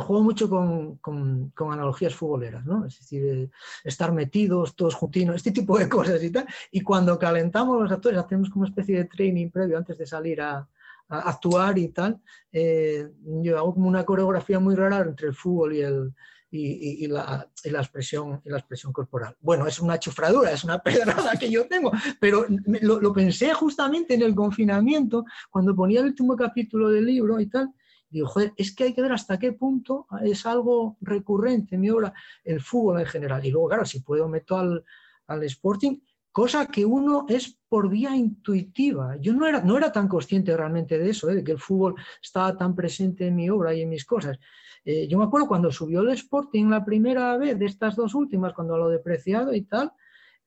[0.00, 2.86] juego mucho con, con, analogías futboleras, ¿no?
[2.86, 3.50] Es decir, eh,
[3.84, 6.46] estar metidos todos juntinos, este tipo de cosas y tal.
[6.70, 10.40] Y cuando calentamos los actores, hacemos como una especie de training previo antes de salir
[10.40, 10.68] a,
[11.08, 12.20] actuar y tal.
[12.50, 13.08] Eh,
[13.44, 16.12] yo hago como una coreografía muy rara entre el fútbol y el,
[16.50, 19.36] y, la, y, la, expresión, y la expresión corporal.
[19.40, 22.44] Bueno, es una chufradura, es una pedrada que yo tengo, pero
[22.80, 27.46] lo, lo, pensé justamente en el confinamiento, cuando ponía el último capítulo del libro y
[27.46, 27.72] tal,
[28.08, 31.90] Digo, joder, es que hay que ver hasta qué punto es algo recurrente en mi
[31.90, 32.12] obra
[32.44, 33.44] el fútbol en general.
[33.44, 34.84] Y luego, claro, si puedo meto al,
[35.26, 35.98] al Sporting,
[36.36, 39.16] cosa que uno es por vía intuitiva.
[39.18, 41.36] Yo no era, no era tan consciente realmente de eso, ¿eh?
[41.36, 44.38] de que el fútbol estaba tan presente en mi obra y en mis cosas.
[44.84, 48.52] Eh, yo me acuerdo cuando subió el Sporting la primera vez de estas dos últimas,
[48.52, 49.92] cuando lo depreciado y tal,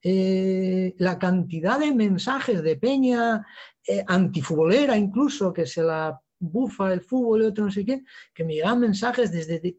[0.02, 3.46] eh, la cantidad de mensajes de peña
[4.06, 8.54] antifutbolera incluso, que se la bufa el fútbol y otro no sé qué, que me
[8.54, 9.78] llegaban mensajes desde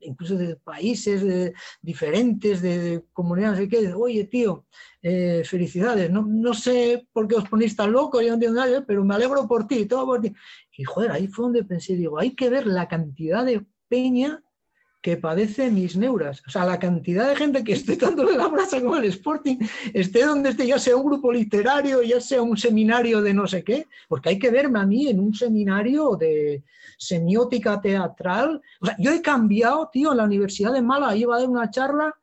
[0.00, 4.66] incluso de países diferentes, de, comunidades, no sé qué, oye tío,
[5.02, 9.04] eh, felicidades, no, no, sé por qué os ponéis tan locos, yo no nada, pero
[9.04, 10.32] me alegro por ti, todo por ti.
[10.76, 14.42] Y joder, ahí fue donde pensé, digo, hay que ver la cantidad de peña
[15.00, 16.42] que padece mis neuras.
[16.46, 19.56] O sea, la cantidad de gente que esté dándole la brasa con el Sporting,
[19.94, 23.64] esté donde esté, ya sea un grupo literario, ya sea un seminario de no sé
[23.64, 26.62] qué, porque hay que verme a mí en un seminario de
[26.98, 28.60] semiótica teatral.
[28.80, 31.70] O sea, yo he cambiado, tío, en la Universidad de Málaga, iba a dar una
[31.70, 32.14] charla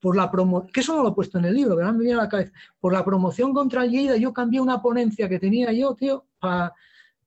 [0.00, 2.14] por la promoción, que eso no lo he puesto en el libro, que me viene
[2.14, 5.72] a la cabeza, por la promoción contra el Lleida, yo cambié una ponencia que tenía
[5.72, 6.72] yo, tío, para...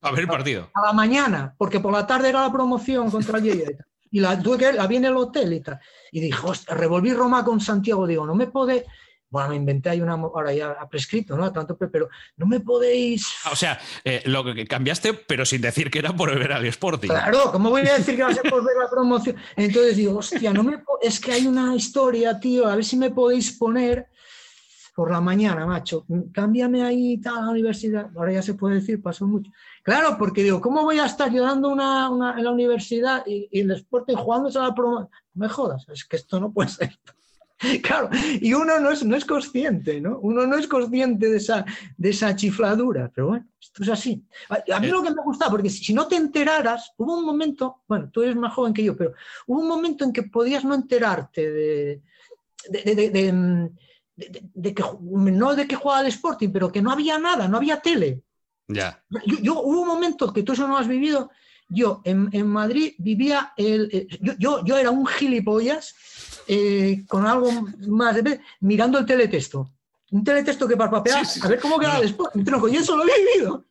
[0.02, 0.70] A ver el partido.
[0.74, 4.40] A la mañana, porque por la tarde era la promoción contra el Lleida y la
[4.42, 5.80] tuve que la vi en el hotel y tal.
[6.12, 8.84] Y dijo, revolví Roma con Santiago, digo, no me podéis,
[9.30, 11.52] bueno, me inventé ahí una, ahora ya ha prescrito, ¿no?
[11.52, 13.28] Tanto, pero no me podéis...
[13.46, 16.66] Ah, o sea, eh, lo que cambiaste, pero sin decir que era por ver al
[16.66, 17.10] Sporting.
[17.10, 19.36] Claro, ¿cómo voy a decir que va a ser por ver la promoción?
[19.56, 23.12] Entonces digo, hostia, no me es que hay una historia, tío, a ver si me
[23.12, 24.08] podéis poner
[24.96, 29.28] por la mañana, macho, cámbiame ahí a la universidad, ahora ya se puede decir, pasó
[29.28, 29.50] mucho.
[29.84, 32.08] Claro, porque digo, ¿cómo voy a estar yo dando una,
[32.38, 35.10] en la universidad y, el deporte jugándose a la promoción?
[35.34, 36.92] No me jodas, es que esto no puede ser.
[37.84, 38.10] Claro,
[38.40, 40.18] y uno no es, no es consciente, ¿no?
[40.20, 41.66] Uno no es consciente de esa,
[41.98, 44.24] de esa chifladura, pero bueno, esto es así.
[44.48, 48.10] A, mí lo que me gusta, porque si, no te enteraras, hubo un momento, bueno,
[48.14, 49.12] tú eres más joven que yo, pero
[49.46, 52.02] hubo un momento en que podías no enterarte de,
[52.70, 53.70] de mm,
[54.54, 57.80] de, que no de que jugaba al Sporting, pero que no había nada, no había
[57.80, 58.24] tele.
[58.70, 59.04] Ya.
[59.42, 61.32] Yo, hubo un momento que tú eso no has vivido.
[61.68, 64.08] Yo en, Madrid vivía el,
[64.40, 65.96] yo, yo, era un gilipollas
[66.48, 67.52] eh, con algo
[67.88, 69.72] más de mirando el teletexto.
[70.12, 72.44] Un teletexto que parpapea, a ver cómo queda el Sporting.
[72.72, 73.66] y eso lo he vivido.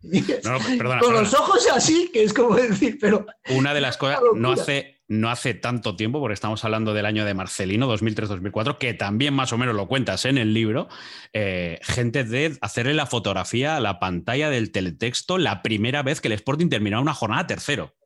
[1.00, 3.26] con los ojos así, que es como decir, pero.
[3.50, 7.24] Una de las cosas, no hace, no hace tanto tiempo, porque estamos hablando del año
[7.24, 10.88] de Marcelino, 2003-2004, que también más o menos lo cuentas en el libro,
[11.32, 16.28] eh, gente de hacerle la fotografía a la pantalla del teletexto la primera vez que
[16.28, 17.96] el Sporting terminaba una jornada tercero.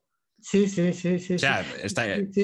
[0.40, 1.34] Sí, sí, sí, sí.
[1.34, 1.64] O sea,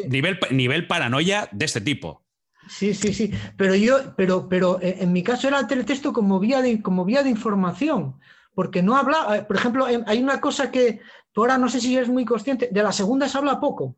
[0.08, 2.24] Nivel, nivel paranoia de este tipo.
[2.68, 3.32] Sí, sí, sí.
[3.56, 7.04] Pero yo, pero, pero eh, en mi caso era el teletexto como vía de, como
[7.04, 8.18] vía de información.
[8.54, 11.00] Porque no habla, eh, por ejemplo, hay una cosa que
[11.32, 13.96] tú ahora no sé si eres muy consciente, de la segunda se habla poco.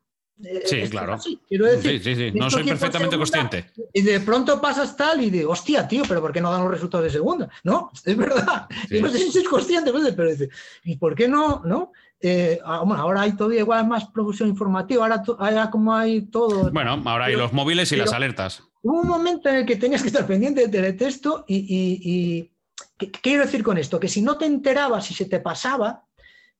[0.65, 1.17] Sí, claro.
[1.47, 2.37] quiero decir, sí, sí, sí.
[2.37, 3.65] No soy perfectamente consciente.
[3.93, 6.71] Y de pronto pasas tal y digo, hostia, tío, pero ¿por qué no dan los
[6.71, 7.49] resultados de segunda?
[7.63, 8.67] No, es verdad.
[8.89, 10.49] no sé si sois consciente, pero dice,
[10.83, 11.61] ¿y por qué no?
[11.65, 11.91] ¿No?
[12.19, 16.71] Eh, ah, bueno, ahora hay todavía igual más producción informativa, ahora, ahora como hay todo.
[16.71, 18.63] Bueno, ahora hay los móviles y las alertas.
[18.83, 22.51] Hubo un momento en el que tenías que estar pendiente del teletexto y, y, y
[22.97, 23.99] ¿qué quiero decir con esto?
[23.99, 26.03] Que si no te enterabas y se te pasaba,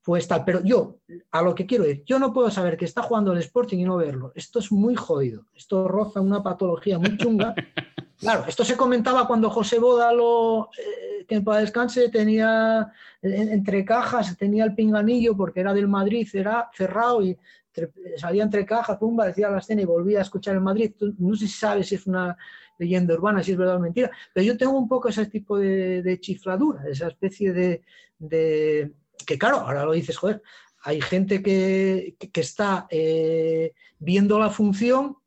[0.03, 0.97] pues tal, pero yo,
[1.31, 3.83] a lo que quiero ir, yo no puedo saber que está jugando el Sporting y
[3.83, 4.31] no verlo.
[4.33, 5.45] Esto es muy jodido.
[5.55, 7.53] Esto roza una patología muy chunga.
[8.21, 12.93] Claro, esto se comentaba cuando José Bódalo, eh, que para descanse tenía
[13.23, 17.35] entre cajas, tenía el pinganillo porque era del Madrid, era cerrado y
[18.17, 20.91] salía entre cajas, pumba, decía la escena y volvía a escuchar el Madrid.
[21.17, 22.37] no sé si sabes si es una
[22.77, 26.19] leyenda urbana, si es verdad o mentira, pero yo tengo un poco ese tipo de,
[26.21, 27.53] chifladura, esa especie
[28.19, 28.93] de
[29.23, 30.41] que claro, ahora lo dices, joder,
[30.83, 35.17] hay gente que, está eh, viendo la función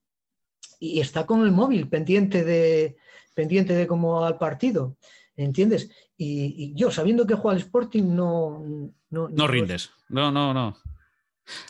[0.80, 2.96] y está con el móvil pendiente de,
[3.34, 4.96] pendiente de cómo va el partido,
[5.36, 5.90] ¿entiendes?
[6.16, 8.62] Y, yo, sabiendo que juega el Sporting, no...
[9.10, 10.76] No, no rindes, no, no, no.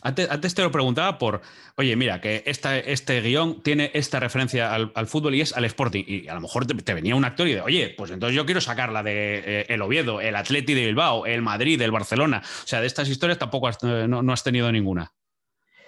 [0.03, 1.43] Antes, te lo preguntaba por,
[1.77, 6.05] oye, mira, que este guion tiene esta referencia al, fútbol y es al Sporting.
[6.07, 8.61] Y a lo mejor te, venía un actor y de, oye, pues entonces yo quiero
[8.61, 12.43] sacarla de eh, el Oviedo, el Atleti de Bilbao, el Madrid, el Barcelona.
[12.45, 15.13] O sea, de estas historias tampoco has, eh, no, has tenido ninguna.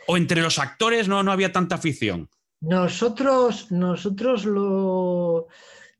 [0.07, 2.28] O entre los actores no, no había tanta afición.
[2.61, 5.49] Nosotros, nosotros lo.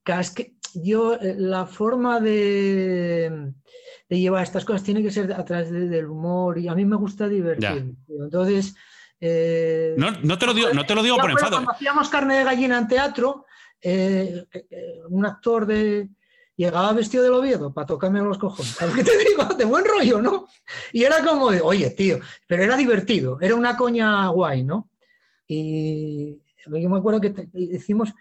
[0.05, 3.53] Es que yo, eh, la forma de
[4.09, 6.96] de llevar estas cosas tiene que ser a través del humor y a mí me
[6.96, 7.94] gusta divertir.
[8.09, 8.74] Entonces...
[9.18, 11.52] Eh, no, te lo digo, no te lo digo por enfado.
[11.52, 13.46] Cuando hacíamos carne de gallina en teatro,
[13.80, 16.11] eh, eh, un actor de,
[16.57, 18.72] llegaba vestido de Oviedo para tocarme los cojones.
[18.72, 19.44] ¿Sabes qué te digo?
[19.44, 20.46] De buen rollo, ¿no?
[20.92, 24.90] Y era como de, oye, tío, pero era divertido, era una coña guay, ¿no?
[25.46, 28.12] Y yo me acuerdo que hicimos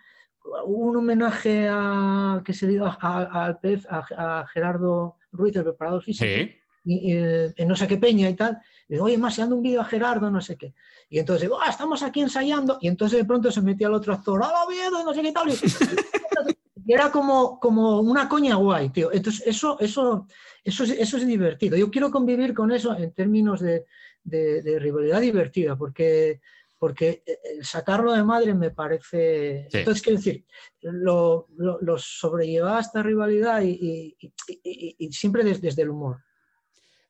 [0.65, 3.57] un homenaje a, que se dio a, a,
[3.89, 6.51] a, Gerardo Ruiz, el preparador físico,
[6.87, 8.59] y, eh, en no sé qué peña y tal.
[8.87, 10.73] Y digo, oye, más, ando un vídeo a Gerardo, no sé qué.
[11.09, 12.77] Y entonces digo, ah, estamos aquí ensayando.
[12.81, 15.03] Y entonces de pronto se metía el otro actor, ¡Hola, Oviedo!
[15.03, 15.49] No sé qué tal.
[16.87, 19.11] Y era como, como una coña guay, tío.
[19.11, 20.27] Entonces, eso, eso,
[20.63, 21.75] eso, es, eso es divertido.
[21.75, 23.85] Yo quiero convivir con eso en términos de,
[24.23, 26.41] de, rivalidad divertida, porque,
[26.77, 29.67] porque eh, sacarlo de madre me parece...
[29.71, 30.45] Entonces, quiero decir,
[30.81, 34.17] lo, lo, sobrelleva esta rivalidad y,
[34.63, 36.23] y, siempre desde, desde el humor.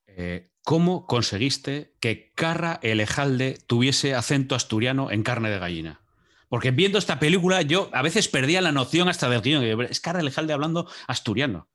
[0.07, 6.01] Eh, ¿Cómo conseguiste que Carra Elejalde tuviese acento asturiano en carne de gallina?
[6.49, 9.63] Porque viendo esta película yo a veces perdía la noción hasta del guion.
[9.89, 11.67] Es Carra Elejalde hablando asturiano.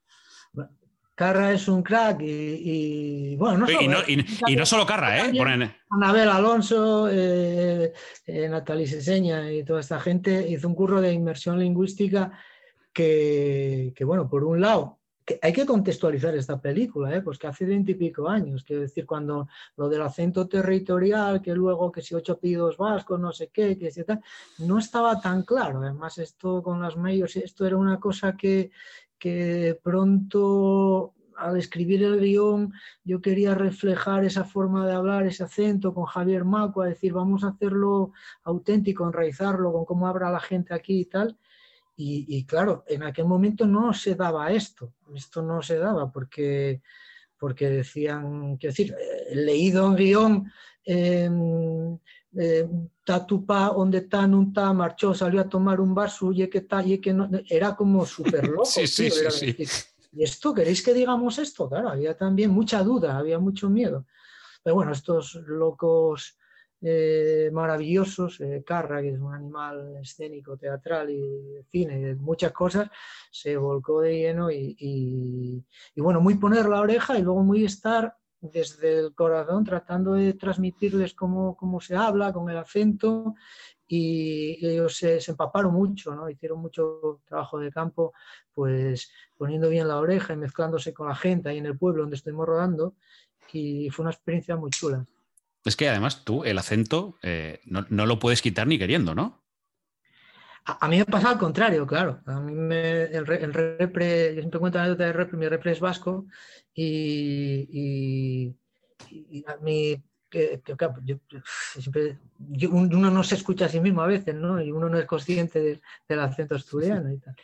[1.15, 5.31] Carra es un crack y, bueno, no solo, y, no, solo Carra, ¿eh?
[5.89, 7.93] Anabel Alonso, eh,
[8.25, 12.31] eh, Natalie Seseña y toda esta gente hizo un curro de inmersión lingüística
[12.93, 15.01] que, que bueno, por un lado,
[15.41, 17.21] hay que contextualizar esta película, ¿eh?
[17.21, 19.47] pues que hace veintipico años, quiero decir, cuando
[19.77, 23.91] lo del acento territorial, que luego que si ocho pidos vascos, no sé qué, que
[23.91, 24.21] si tal,
[24.59, 25.81] no estaba tan claro.
[25.81, 28.71] Además, esto con las medios, esto era una cosa que,
[29.21, 35.93] que pronto al escribir el guion yo quería reflejar esa forma de hablar, ese acento
[35.93, 38.13] con Javier Maco, a decir vamos a hacerlo
[38.43, 41.37] auténtico, enraizarlo con cómo habla la gente aquí y tal.
[42.03, 46.81] Y, claro, en aquel momento no se daba esto, esto no se daba porque,
[47.37, 50.51] porque decían, quiero decir, eh, leído en guion,
[50.83, 51.29] eh,
[52.37, 52.67] eh,
[53.03, 57.13] Tatupa, donde está, está, marchó, salió a tomar un vaso, y que está, y que
[57.13, 58.65] no, era como súper loco.
[58.65, 59.55] sí, sí, sí,
[60.13, 61.69] ¿Y esto queréis que digamos esto?
[61.69, 64.05] Claro, había también mucha duda, había mucho miedo.
[64.63, 66.37] Pero bueno, estos locos
[66.81, 72.89] eh, maravillosos, eh, Carra, que es un animal escénico, teatral y cine, muchas cosas,
[73.31, 75.63] se volcó de lleno y, y,
[75.95, 80.33] y bueno, muy poner la oreja y luego muy estar desde el corazón, tratando de
[80.33, 83.35] transmitirles cómo, cómo se habla, con el acento,
[83.87, 86.29] y ellos se, empaparon mucho, ¿no?
[86.29, 88.13] hicieron mucho trabajo de campo,
[88.53, 92.15] pues poniendo bien la oreja y mezclándose con la gente ahí en el pueblo donde
[92.15, 92.95] estuvimos rodando,
[93.53, 95.05] y fue una experiencia muy chula.
[95.63, 99.40] Es que además tú el acento eh, no, no, lo puedes quitar ni queriendo, ¿no?
[100.65, 102.21] A, mí me pasa al contrario, claro.
[102.25, 105.79] A mí me, el, repre, yo siempre cuento la anécdota de repre, mi repre es
[105.79, 106.27] vasco
[106.73, 108.55] y,
[109.47, 110.61] a mí, que,
[111.03, 111.17] yo,
[111.79, 112.19] siempre,
[112.69, 114.61] uno no se escucha a sí mismo a veces, ¿no?
[114.61, 117.35] Y uno no es consciente del acento asturiano y tal.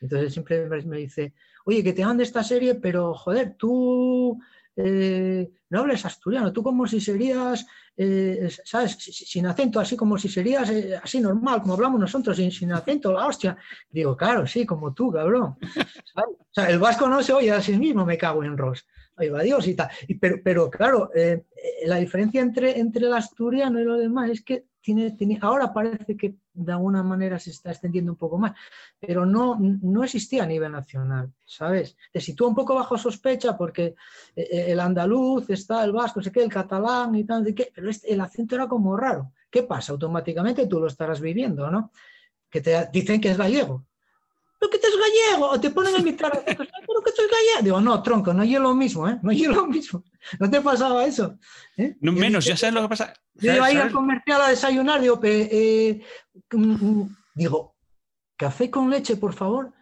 [0.00, 1.32] Entonces siempre me dice,
[1.64, 4.40] oye, que te de esta serie, pero joder, tú
[4.76, 7.66] eh, no hables asturiano, tú como si serías,
[7.96, 8.92] eh, ¿sabes?
[8.92, 13.12] Sin acento, así como si serías eh, así normal, como hablamos nosotros, sin, sin, acento,
[13.12, 13.56] la hostia.
[13.88, 15.56] Digo, claro, sí, como tú, cabrón.
[15.58, 18.86] O sea, el vasco no se oye a sí mismo, me cago en Ross.
[19.16, 19.88] Ahí va Dios y tal.
[20.20, 21.10] Pero, pero claro,
[21.86, 24.66] la diferencia entre, entre el asturiano y lo demás es que
[25.40, 28.52] ahora parece que de alguna manera se está extendiendo un poco más,
[28.98, 31.96] pero no, no existía a nivel nacional, ¿sabes?
[32.12, 33.94] Te sitúa un poco bajo sospecha porque
[34.34, 38.12] eh, eh, el andaluz está, el vasco, sé qué, el catalán y tal, pero este,
[38.12, 39.32] el acento era como raro.
[39.50, 39.92] ¿Qué pasa?
[39.92, 41.90] Automáticamente tú lo estarás viviendo, ¿no?
[42.50, 43.86] Que te dicen que es gallego
[44.66, 47.62] pero que te es gallego, o te ponen a imitar, pero que soy gallego.
[47.62, 49.18] Digo, no, tronco, no es lo mismo, ¿eh?
[49.22, 50.04] No es lo mismo.
[50.38, 51.38] ¿No te pasaba eso?
[51.76, 51.96] ¿Eh?
[52.00, 53.14] No menos, ya sabes lo que pasa.
[53.34, 56.00] Yo iba a ir al comercial a desayunar, digo, eh,
[56.52, 57.74] mm, mm, digo,
[58.36, 59.72] café con leche, por favor.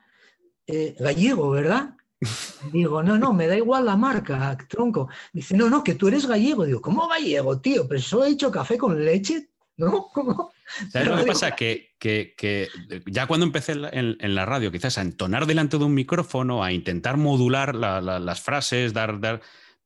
[0.66, 1.94] Eh, gallego, ¿verdad?
[2.72, 5.10] Digo, no, no, me da igual la marca, tronco.
[5.30, 6.64] Dice, no, no, que tú eres gallego.
[6.64, 7.86] Digo, ¿cómo gallego, tío?
[7.86, 10.08] Pero solo he dicho café con leche, ¿no?
[10.14, 10.53] ¿Cómo?
[10.90, 11.52] ¿Sabes lo que pasa?
[11.52, 12.68] Que, que,
[13.06, 17.16] ya cuando empecé en, la radio, quizás a entonar delante de un micrófono, a intentar
[17.16, 19.40] modular las frases, dar, dar.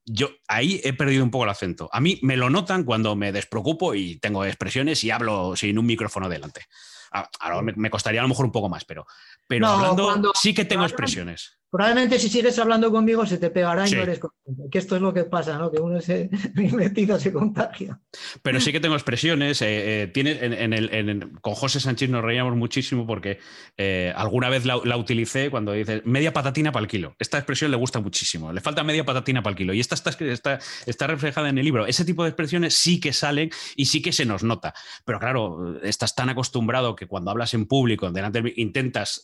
[0.05, 1.91] Yo ahí he perdido un poco el acento.
[1.93, 5.87] A mí me lo notan cuando me despreocupo y tengo expresiones y hablo sin un
[5.87, 6.67] micrófono delante.
[7.13, 9.07] Ah, ahora me, costaría a lo mejor un poco más, pero,
[9.47, 11.58] pero hablando sí que tengo expresiones.
[11.71, 14.71] Probablemente si sigues hablando conmigo se te pegará y no eres consciente.
[14.71, 15.71] Que esto es lo que pasa, ¿no?
[15.71, 18.01] Que uno se metido se contagia.
[18.43, 19.61] Pero sí que tengo expresiones.
[19.61, 23.39] Eh, eh, en, el, con José Sánchez nos reíamos muchísimo porque
[23.77, 27.15] eh, alguna vez la, utilicé cuando dice media patatina para el kilo.
[27.19, 28.51] Esta expresión le gusta muchísimo.
[28.51, 29.75] Le falta media patatina para el kilo.
[29.75, 31.87] Y esta está, está, está reflejada en el libro.
[31.87, 34.73] Ese tipo de expresiones sí que salen y sí que se nos nota.
[35.05, 39.23] Pero claro, estás tan acostumbrado que cuando hablas en público, delante, intentas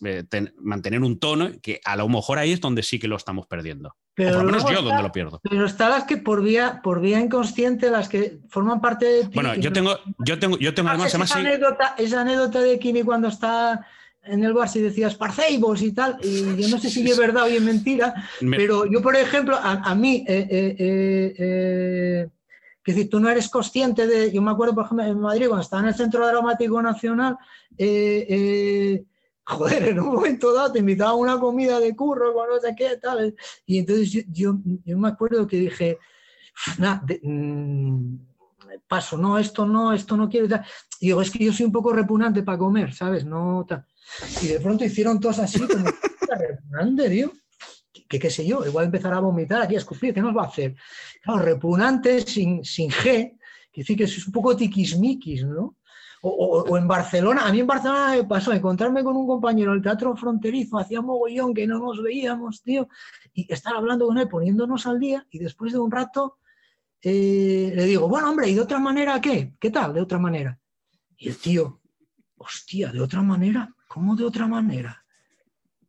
[0.60, 3.96] mantener un tono que a lo mejor ahí es donde sí que lo estamos perdiendo.
[4.14, 5.40] Pero por lo menos yo donde lo pierdo.
[5.42, 9.30] Pero están las que por vía, por vía inconsciente, las que forman parte de ti.
[9.34, 13.28] Bueno, yo tengo, yo tengo, yo tengo además, esa, anécdota, esa anécdota de Kimi cuando
[13.28, 13.86] está
[14.26, 17.44] en el bar se decía Sparceibos y tal, y yo no sé si es verdad
[17.44, 18.14] o es mentira,
[18.56, 22.28] pero yo, por ejemplo, a, mí, eh, eh, eh,
[22.82, 25.62] que decir, tú no eres consciente de, yo me acuerdo, por ejemplo, en Madrid, cuando
[25.62, 27.36] estaba en el Centro Dramático Nacional,
[29.46, 32.74] joder, en un momento dado te invitaba a una comida de curro, con no sé
[32.76, 33.34] qué, tal,
[33.66, 34.22] y entonces yo,
[34.84, 35.98] yo, me acuerdo que dije,
[36.78, 38.16] nada, mm,
[38.86, 40.46] paso, no, esto no, esto no quiero.
[41.00, 43.24] Y digo, es que yo soy un poco repugnante para comer, ¿sabes?
[43.24, 43.66] No
[44.42, 45.84] Y de pronto hicieron todos así, como,
[46.38, 47.32] repugnante, tío.
[48.08, 50.46] Que qué sé yo, igual empezar a vomitar aquí, a escupir, ¿qué nos va a
[50.46, 50.74] hacer?
[51.22, 53.38] Claro, repugnante sin, sin G,
[53.72, 55.76] que decir que es un poco tiquismiquis, ¿no?
[56.26, 60.16] O, en Barcelona, a mí en Barcelona me pasó encontrarme con un compañero del teatro
[60.16, 62.88] fronterizo, hacía mogollón que no nos veíamos, tío,
[63.34, 66.38] y estar hablando con él, poniéndonos al día, y después de un rato
[67.02, 69.54] eh, le digo, bueno, hombre, ¿y de otra manera qué?
[69.60, 69.92] ¿Qué tal?
[69.92, 70.58] De otra manera.
[71.18, 71.82] Y el tío,
[72.38, 73.68] hostia, ¿de otra manera?
[73.86, 75.03] ¿Cómo de otra manera?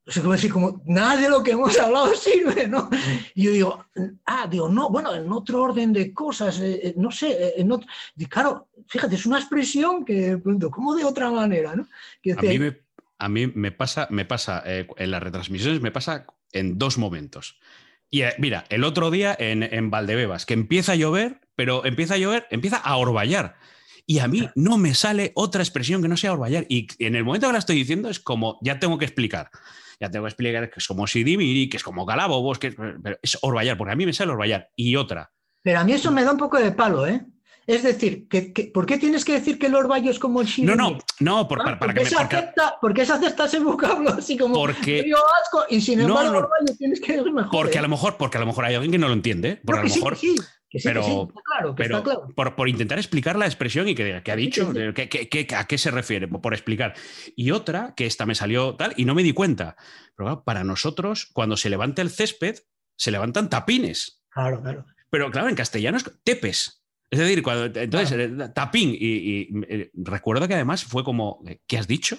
[0.08, 2.90] O sea, como decir, como nada de lo que hemos hablado sirve, ¿no?
[3.34, 3.86] Y yo digo,
[4.26, 7.88] ah, digo, no, bueno, en otro orden de cosas, eh, eh, no sé, en otro...
[8.16, 10.40] Y claro, fíjate, es una expresión que,
[10.72, 11.88] ¿cómo de otra manera, ¿no?
[13.18, 17.58] a, mí me, pasa, me pasa en las retransmisiones, me pasa en dos momentos.
[18.10, 22.16] Y eh, mira, el otro día en, en, Valdebebas, que empieza a llover, pero empieza
[22.16, 23.56] a llover, empieza a orvallar.
[24.06, 26.66] Y a mí no me sale otra expresión que no sea orvallar.
[26.70, 29.50] Y en el momento que la estoy diciendo es como, ya tengo que explicar.
[30.00, 32.76] Ya tengo que explicar que es como Sidimiri, que es como Calabobos, que es,
[33.22, 34.70] es orvallar, porque a mí me sale orvallar.
[34.76, 35.32] Y otra.
[35.62, 37.26] Pero a mí eso me da un poco de palo, ¿eh?
[37.68, 40.76] Es decir, que, ¿por qué tienes que decir que el orvallo es como el No,
[40.76, 44.38] no, no, por, para, para que me, se acepta, porque se acepta ese vocablo así
[44.38, 45.12] como porque,
[45.44, 47.52] asco y sin embargo no, orvallo tienes que decir mejor.
[47.52, 49.60] Porque a lo mejor, porque a lo mejor hay alguien que no lo entiende.
[49.66, 50.36] Por a lo mejor, sí,
[50.76, 52.28] que sí, pero, que está claro, que pero está claro.
[52.36, 55.78] Por, por, intentar explicar la expresión y que, que ha dicho, que, que, a qué
[55.78, 56.94] se refiere, por, explicar.
[57.36, 59.78] Y otra, que esta me salió tal, y no me di cuenta.
[60.18, 62.58] Pero para nosotros, cuando se levanta el césped,
[62.98, 64.22] se levantan tapines.
[64.30, 64.86] Claro, claro.
[65.10, 66.84] Pero claro, en castellano es tepes.
[67.10, 71.88] Es decir, cuando, entonces, eh, tapín, y, eh, recuerdo que además fue como, ¿qué has
[71.88, 72.18] dicho?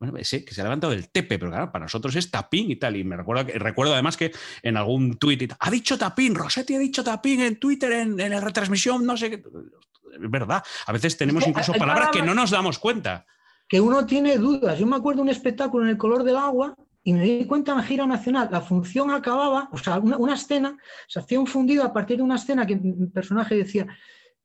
[0.00, 2.76] Bueno, sí, que se ha levantado del tepe, pero claro, para nosotros es tapín y
[2.76, 2.96] tal.
[2.96, 4.32] Y me recuerdo, que, recuerdo además que
[4.62, 9.04] en algún tuit, ha dicho tapín, Rosetti ha dicho tapín en Twitter, en, la retransmisión,
[9.04, 9.36] no sé qué.
[9.36, 13.26] Es verdad, a veces tenemos incluso palabras, que no nos damos cuenta.
[13.68, 14.78] Que uno tiene dudas.
[14.78, 16.74] Yo me acuerdo de un espectáculo en el color del agua
[17.04, 20.34] y me di cuenta en la gira nacional, la función acababa, o sea, una, una
[20.34, 20.78] escena,
[21.08, 23.86] se hacía un fundido a partir de una escena que mi personaje decía,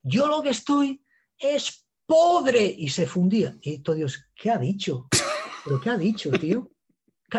[0.02, 1.02] yo lo que estoy
[1.38, 2.74] es podre.
[2.78, 3.56] Y se fundía.
[3.60, 5.08] Y todo Dios, ¿qué ha dicho?
[5.66, 6.70] ¿Pero qué ha dicho, tío?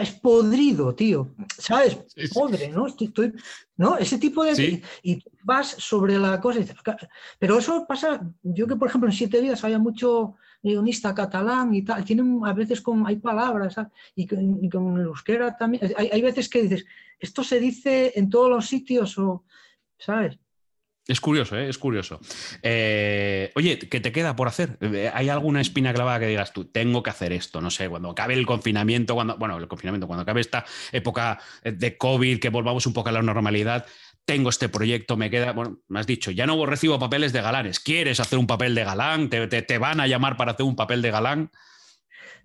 [0.02, 1.34] Es podrido, tío.
[1.58, 1.98] ¿Sabes?
[2.34, 2.88] Podre, ¿no?
[2.88, 3.34] Estoy,
[3.78, 3.98] ¿no?
[3.98, 4.84] Ese tipo de...
[5.02, 6.60] Y vas sobre la cosa.
[7.40, 11.84] Pero eso pasa, yo que por ejemplo en Siete Días había mucho guionista catalán y
[11.84, 13.76] tal, tienen a veces con, hay palabras,
[14.14, 15.94] Y, con, el euskera también.
[15.96, 16.86] Hay, hay veces que dices,
[17.18, 19.46] esto se dice en todos los sitios o,
[19.98, 20.38] ¿sabes?
[21.08, 21.70] Es curioso, ¿eh?
[21.70, 22.20] es curioso.
[22.62, 24.78] Eh, oye, ¿qué te queda por hacer?
[24.82, 27.62] Eh, ¿Hay alguna espina clavada que digas tú, tengo que hacer esto?
[27.62, 31.97] No sé, cuando acabe el confinamiento, cuando, bueno, el confinamiento, cuando acabe esta época de
[31.97, 33.86] COVID, que volvamos un poco a la normalidad,
[34.28, 37.80] tengo este proyecto, me queda, bueno, me has dicho, ya no recibo papeles de galanes,
[37.80, 39.30] ¿quieres hacer un papel de galán?
[39.30, 41.51] ¿Te, te, van a llamar para hacer un papel de galán?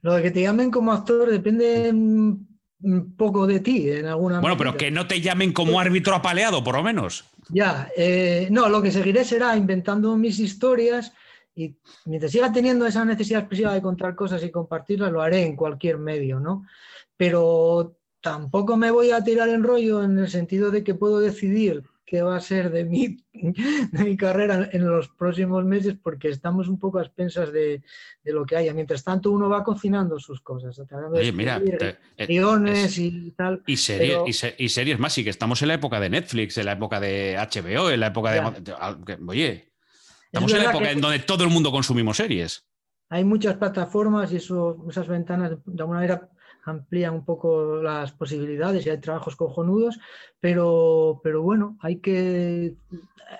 [0.00, 1.92] Lo de que te llamen como actor depende
[2.82, 6.62] un poco de ti en alguna Bueno, pero que no te llamen como árbitro apaleado,
[6.64, 7.24] por lo menos.
[7.48, 11.12] Ya, eh, no, lo que seguiré será inventando mis historias
[11.54, 11.76] y
[12.06, 15.98] mientras siga teniendo esa necesidad expresiva de contar cosas y compartirlas, lo haré en cualquier
[15.98, 16.66] medio, ¿no?
[17.16, 21.82] Pero tampoco me voy a tirar en rollo en el sentido de que puedo decidir
[22.12, 26.68] qué va a ser de mi, de mi carrera en los próximos meses porque estamos
[26.68, 27.82] un poco a expensas de,
[28.22, 28.74] de lo que haya.
[28.74, 30.78] Mientras tanto, uno va cocinando sus cosas,
[31.10, 33.62] Oye, mira, eh, guiones y tal.
[33.66, 36.72] Y series, y, series más, sí que estamos en la época de Netflix, en la
[36.72, 39.16] época de HBO, en la época de...
[39.26, 39.72] Oye,
[40.26, 42.66] estamos en la época en donde todo el mundo consumimos series.
[43.08, 46.28] Hay muchas plataformas y eso, esas ventanas de alguna manera
[46.64, 49.98] amplían un poco las posibilidades y hay trabajos cojonudos,
[50.40, 52.76] pero, pero bueno, hay que,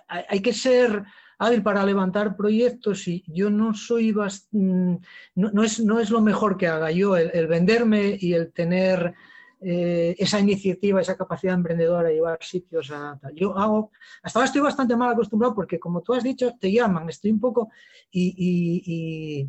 [0.09, 1.05] hay, que ser
[1.39, 4.95] hábil para levantar proyectos y yo no soy mm,
[5.35, 9.15] no, es, no es lo mejor que haga yo el, venderme y el tener
[9.61, 13.93] eh, esa iniciativa, esa capacidad emprendedora de llevar sitios a Yo hago,
[14.23, 17.41] hasta ahora estoy bastante mal acostumbrado porque como tú has dicho, te llaman, estoy un
[17.41, 17.71] poco
[18.11, 19.49] y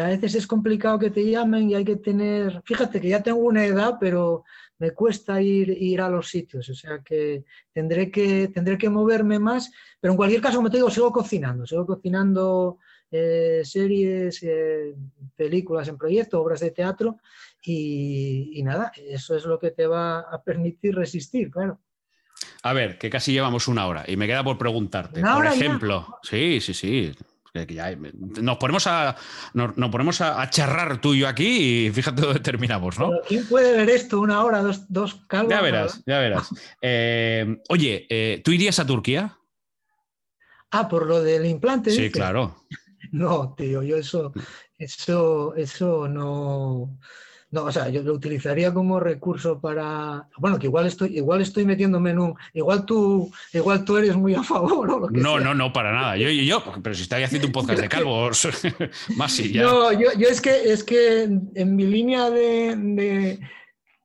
[0.00, 3.38] a veces es complicado que te llamen y hay que tener, fíjate que ya tengo
[3.38, 4.44] una edad, pero
[4.78, 9.38] me cuesta ir, ir a los sitios, o sea que tendré, que tendré que moverme
[9.38, 9.70] más,
[10.00, 12.78] pero en cualquier caso, como te digo, sigo cocinando, sigo cocinando
[13.10, 14.94] eh, series, eh,
[15.36, 17.18] películas en proyecto, obras de teatro
[17.62, 21.80] y, y nada, eso es lo que te va a permitir resistir, claro.
[22.64, 25.20] A ver, que casi llevamos una hora y me queda por preguntarte.
[25.20, 25.52] ¿Una Por ya?
[25.52, 27.12] ejemplo, sí, sí, sí.
[27.54, 27.96] Que- que ya-
[28.42, 29.14] nos ponemos, a,
[29.54, 33.10] nos, nos ponemos a, a charrar tú y yo aquí y fíjate dónde terminamos, ¿no?
[33.10, 35.20] Pero ¿Quién puede ver esto una hora, dos, dos?
[35.48, 36.48] Ya verás, ya verás.
[36.82, 39.38] Eh, oye, eh, ¿tú irías a Turquía?
[40.72, 41.90] Ah, por lo del implante.
[41.90, 42.12] Sí, dices.
[42.12, 42.56] claro.
[43.12, 44.32] No, tío, yo eso,
[44.76, 46.98] eso, eso no.
[47.54, 50.26] No, o sea, yo lo utilizaría como recurso para.
[50.38, 52.34] Bueno, que igual estoy, igual estoy metiéndome en un.
[52.52, 55.44] Igual tú, igual tú eres muy a favor o lo que No, sea.
[55.44, 56.16] no, no, para nada.
[56.16, 58.48] Yo, yo, yo, pero si estoy haciendo un podcast de calvos,
[59.16, 59.62] más sí, ya.
[59.62, 61.22] No, yo, yo es que es que
[61.54, 63.40] en mi línea de, de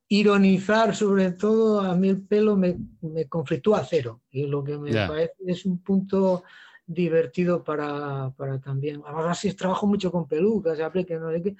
[0.10, 4.22] ironizar, sobre todo, a mí el pelo me, me conflictúa a cero.
[4.32, 5.08] Y lo que me Ya.
[5.08, 6.44] parece es un punto
[6.90, 9.02] divertido para, para también.
[9.06, 11.56] Además, así trabajo mucho con pelucas, que no sé qué,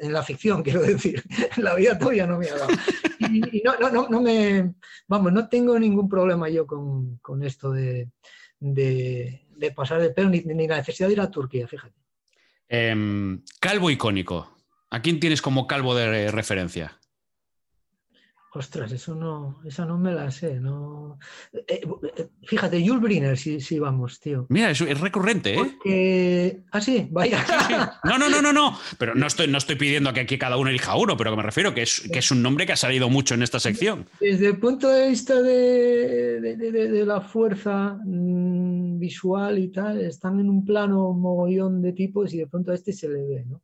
[0.00, 1.22] en la ficción, quiero decir.
[1.56, 2.72] En la vida todavía no me ha dado.
[3.18, 4.74] Y, no, no, no, me.
[5.08, 8.08] Vamos, no tengo ningún problema yo con, con esto de,
[8.60, 11.94] de, de pasar de pelo, ni, ni la necesidad de ir a Turquía, fíjate.
[12.68, 14.56] Em, calvo icónico.
[14.90, 16.98] ¿A quién tienes como calvo de referencia?
[18.58, 20.58] Ostras, eso no, esa no me la sé.
[20.58, 21.18] No...
[21.52, 21.80] Eh,
[22.16, 24.46] eh, fíjate, Jules Briner, sí, sí, vamos, tío.
[24.48, 25.56] Mira, es, es recurrente, ¿eh?
[25.56, 26.62] Porque...
[26.72, 27.44] Ah, sí, vaya.
[28.02, 28.76] No, no, no, no, no.
[28.98, 31.42] Pero no estoy, no estoy pidiendo que aquí cada uno elija uno, pero que me
[31.44, 34.08] refiero que es, que es un nombre que ha salido mucho en esta sección.
[34.20, 40.40] Desde el punto de vista de, de- de- la fuerza mm, visual y tal, están
[40.40, 43.62] en un plano mogollón de tipos y de pronto a este se le ve, ¿no?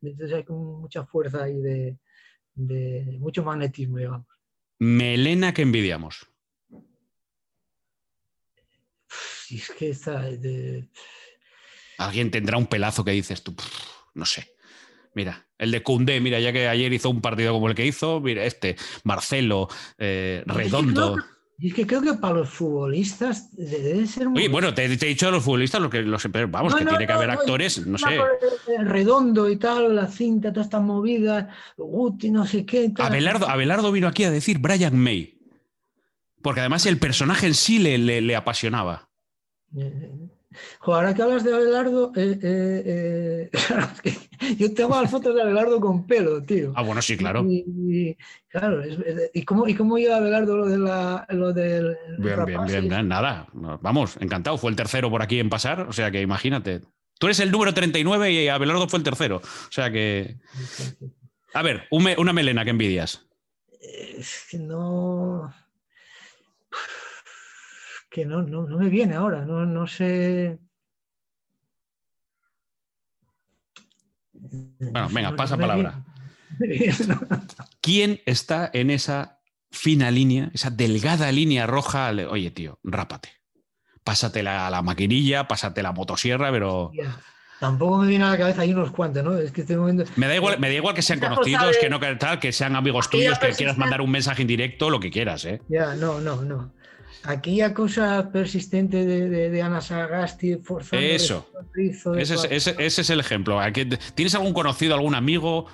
[0.00, 1.98] Entonces hay como mucha fuerza ahí de,
[2.54, 4.26] de mucho magnetismo, digamos.
[4.78, 6.26] Melena que envidiamos.
[9.50, 10.88] Y es que está de-
[11.98, 13.66] Alguien tendrá un pelazo que dices tú, "Pff,
[14.14, 14.52] no sé.
[15.14, 18.20] Mira, el de Cundé, mira, ya que ayer hizo un partido como el que hizo,
[18.20, 18.74] mira, este,
[19.04, 21.16] Marcelo, eh, Redondo.
[21.64, 24.38] Y es que creo que para los futbolistas debe ser muy...
[24.42, 26.78] Oye, bueno, te, te he dicho de los futbolistas, lo que, los, pero vamos, No,
[26.78, 28.16] que no, tiene que haber actores, no sé.
[28.16, 31.48] eh, Redondo y tal, la cinta, toda esta movida,
[31.78, 32.90] Guti, no sé qué.
[32.90, 33.06] Tal.
[33.06, 35.38] Abelardo, Abelardo vino aquí a decir Brian May.
[36.42, 39.08] Porque además el personaje en sí le, le- le apasionaba.
[39.74, 40.10] Eh,
[40.80, 43.50] jo, ahora que hablas de Abelardo, eh, eh, eh,
[44.58, 46.72] yo tengo las fotos de Abelardo con pelo, tío.
[46.76, 47.44] Ah, bueno, sí, claro.
[47.48, 48.16] Y, y,
[48.48, 48.98] claro, es-
[49.32, 53.08] ¿y, cómo, ¿y cómo lleva Abelardo lo, de la, lo del Bien, bien, bien, bien,
[53.08, 53.46] nada.
[53.52, 54.58] Vamos, encantado.
[54.58, 56.80] Fue el tercero por aquí en pasar, o sea que imagínate.
[57.18, 59.36] Tú eres el número 39 y Abelardo fue el tercero.
[59.36, 60.36] O sea que.
[61.52, 63.26] A ver, un me- una melena que envidias.
[63.80, 65.52] Es que no.
[68.10, 70.58] Que no, no, no me viene ahora, no, no sé.
[74.78, 76.04] Bueno, venga, pasa palabra.
[77.80, 79.40] ¿Quién está en esa
[79.70, 82.10] fina línea, esa delgada línea roja?
[82.30, 83.30] Oye, tío, rápate.
[84.04, 86.92] Pásatela a la maquinilla, pásate la motosierra, pero.
[87.60, 89.38] Tampoco me viene a la cabeza, hay unos cuantos, ¿no?
[89.38, 90.04] Es que estoy momento.
[90.16, 92.76] Me da igual, me da igual que sean conocidos, que no que tal, que sean
[92.76, 95.62] amigos tuyos, que quieras mandar un mensaje en directo, lo que quieras, ¿eh?
[95.68, 96.73] Ya, no, no, no.
[97.26, 101.46] Aquella cosa persistente de, de, de Ana Sagasti forzando Eso.
[101.72, 103.58] rizo Ese es, cual- ese- ese es el ejemplo.
[104.14, 105.66] ¿Tienes algún conocido, algún amigo?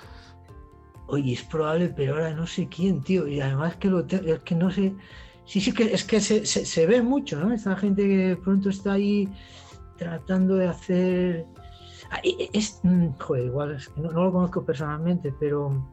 [1.07, 3.27] Oye, es probable, pero ahora no sé quién, tío.
[3.27, 4.93] Y además que lo es que no sé.
[5.45, 7.53] Sí, sí, que es que se, se- se ve mucho, ¿no?
[7.53, 9.27] Esta gente que de pronto está ahí
[9.97, 11.45] tratando de hacer.
[12.11, 15.85] Ah, y- y- Es, mm, joder, igual es que no, no lo conozco personalmente, pero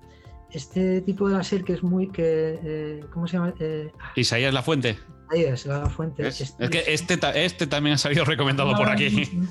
[0.53, 2.07] este tipo de láser que es muy.
[2.09, 3.53] que eh, ¿Cómo se llama?
[3.59, 4.97] Eh, ah, Isaías La Fuente.
[5.31, 6.27] Ahí es la fuente.
[6.27, 9.11] Es, Es- es que este, este también ha salido recomendado por aquí.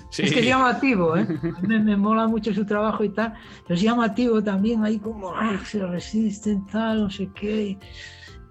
[0.09, 0.23] Sí.
[0.23, 1.27] Es que es llamativo, ¿eh?
[1.61, 5.59] Me, me mola mucho su trabajo y tal, pero es llamativo también, ahí como ah,
[5.65, 7.77] se resisten, tal, no sé qué.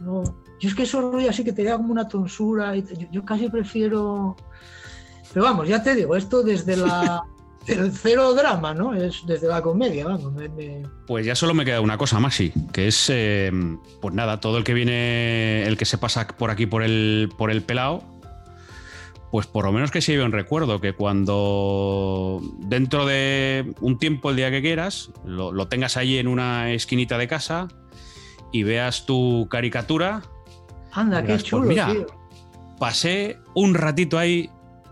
[0.00, 0.22] no.
[0.58, 3.24] Yo es que eso rollo así que te da como una tonsura, y yo, yo
[3.24, 4.34] casi prefiero.
[5.34, 7.22] Pero vamos, ya te digo, esto desde la.
[7.68, 8.94] El cero drama, ¿no?
[8.94, 10.32] Es desde la comedia, vamos.
[10.32, 13.50] me- me- Pues ya solo me queda una cosa, Maxi, que es, eh,
[14.00, 17.50] pues nada, todo el que viene, el que se pasa por aquí por el, por
[17.50, 18.02] el pelao,
[19.32, 24.30] pues por lo menos que se lleve un recuerdo, que cuando dentro de un tiempo,
[24.30, 27.68] el día que quieras, lo, lo tengas ahí en una esquinita de casa
[28.52, 30.22] y veas tu caricatura,
[30.92, 31.92] Anda, qué Verás, pues chulo, mira.
[31.92, 32.06] tío.
[32.78, 34.48] pasé un ratito ahí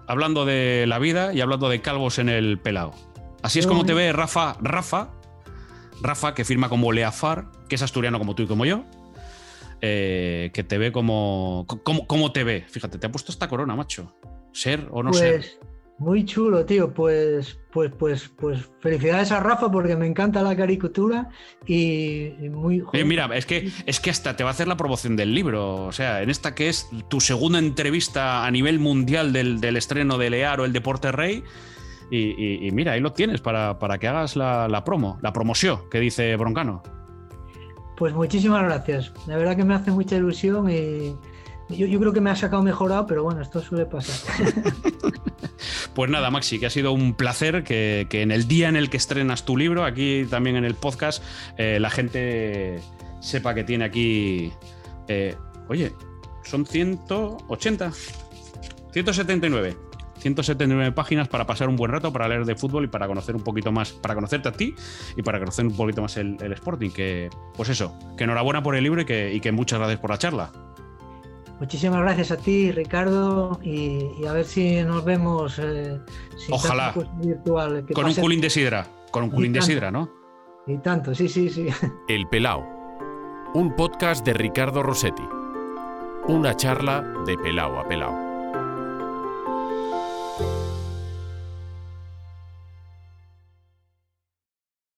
[0.06, 2.94] hablando de la vida y hablando de calvos en el pelao.
[3.42, 5.10] Así es como te ve Rafa, Rafa,
[6.00, 8.84] Rafa, que firma como Leafar, que es asturiano como tú y como yo,
[9.80, 12.06] eh, que te ve como, como.
[12.06, 12.64] ¿Cómo te ve?
[12.68, 14.14] Fíjate, te ha puesto esta corona, macho.
[14.52, 15.44] Ser o no ser.
[15.98, 16.92] Muy chulo, tío.
[16.92, 21.28] Pues, pues, pues, pues felicidades a Rafa porque me encanta la caricatura
[21.66, 22.82] y, muy.
[23.04, 25.84] mira, es que, es que hasta te va a hacer la promoción del libro.
[25.84, 30.30] O sea, en esta que es tu segunda entrevista a nivel mundial del, estreno de
[30.30, 31.44] Lear o el Deporte Rey.
[32.10, 36.36] Y, mira, ahí lo tienes para, que hagas la, la, promo, la promoción que dice
[36.36, 36.82] Broncano.
[37.96, 39.12] Pues muchísimas gracias.
[39.26, 41.16] La verdad que me hace mucha ilusión y
[41.68, 44.34] yo, creo que me ha sacado mejorado, pero bueno, esto suele pasar.
[45.94, 48.96] Pues nada, Maxi, que ha sido un placer que, en el día en el que
[48.96, 51.22] estrenas tu libro, aquí también en el podcast,
[51.56, 52.80] eh, la gente
[53.20, 54.52] sepa que tiene aquí.
[55.06, 55.36] Eh,
[55.68, 55.92] oye,
[56.42, 57.92] son 180,
[58.92, 59.76] 179.
[60.18, 63.44] 179 páginas para pasar un buen rato, para leer de fútbol y para conocer un
[63.44, 64.74] poquito más, para conocerte a ti
[65.16, 66.90] y para conocer un poquito más el, Sporting.
[66.90, 70.10] Que, pues eso, que enhorabuena por el libro y que, y que muchas gracias por
[70.10, 70.50] la charla.
[71.64, 75.58] Muchísimas gracias a ti, Ricardo, y, a ver si nos vemos.
[75.58, 75.98] Eh,
[76.50, 76.92] Ojalá.
[77.22, 78.86] Virtual, con un culín de sidra.
[79.10, 80.10] Con un culín de sidra, ¿no?
[80.66, 81.68] Y tanto, sí, sí, sí.
[82.08, 82.62] El Pelao.
[83.54, 85.26] Un podcast de Ricardo Rossetti.
[86.28, 88.23] Una charla de Pelao a Pelao.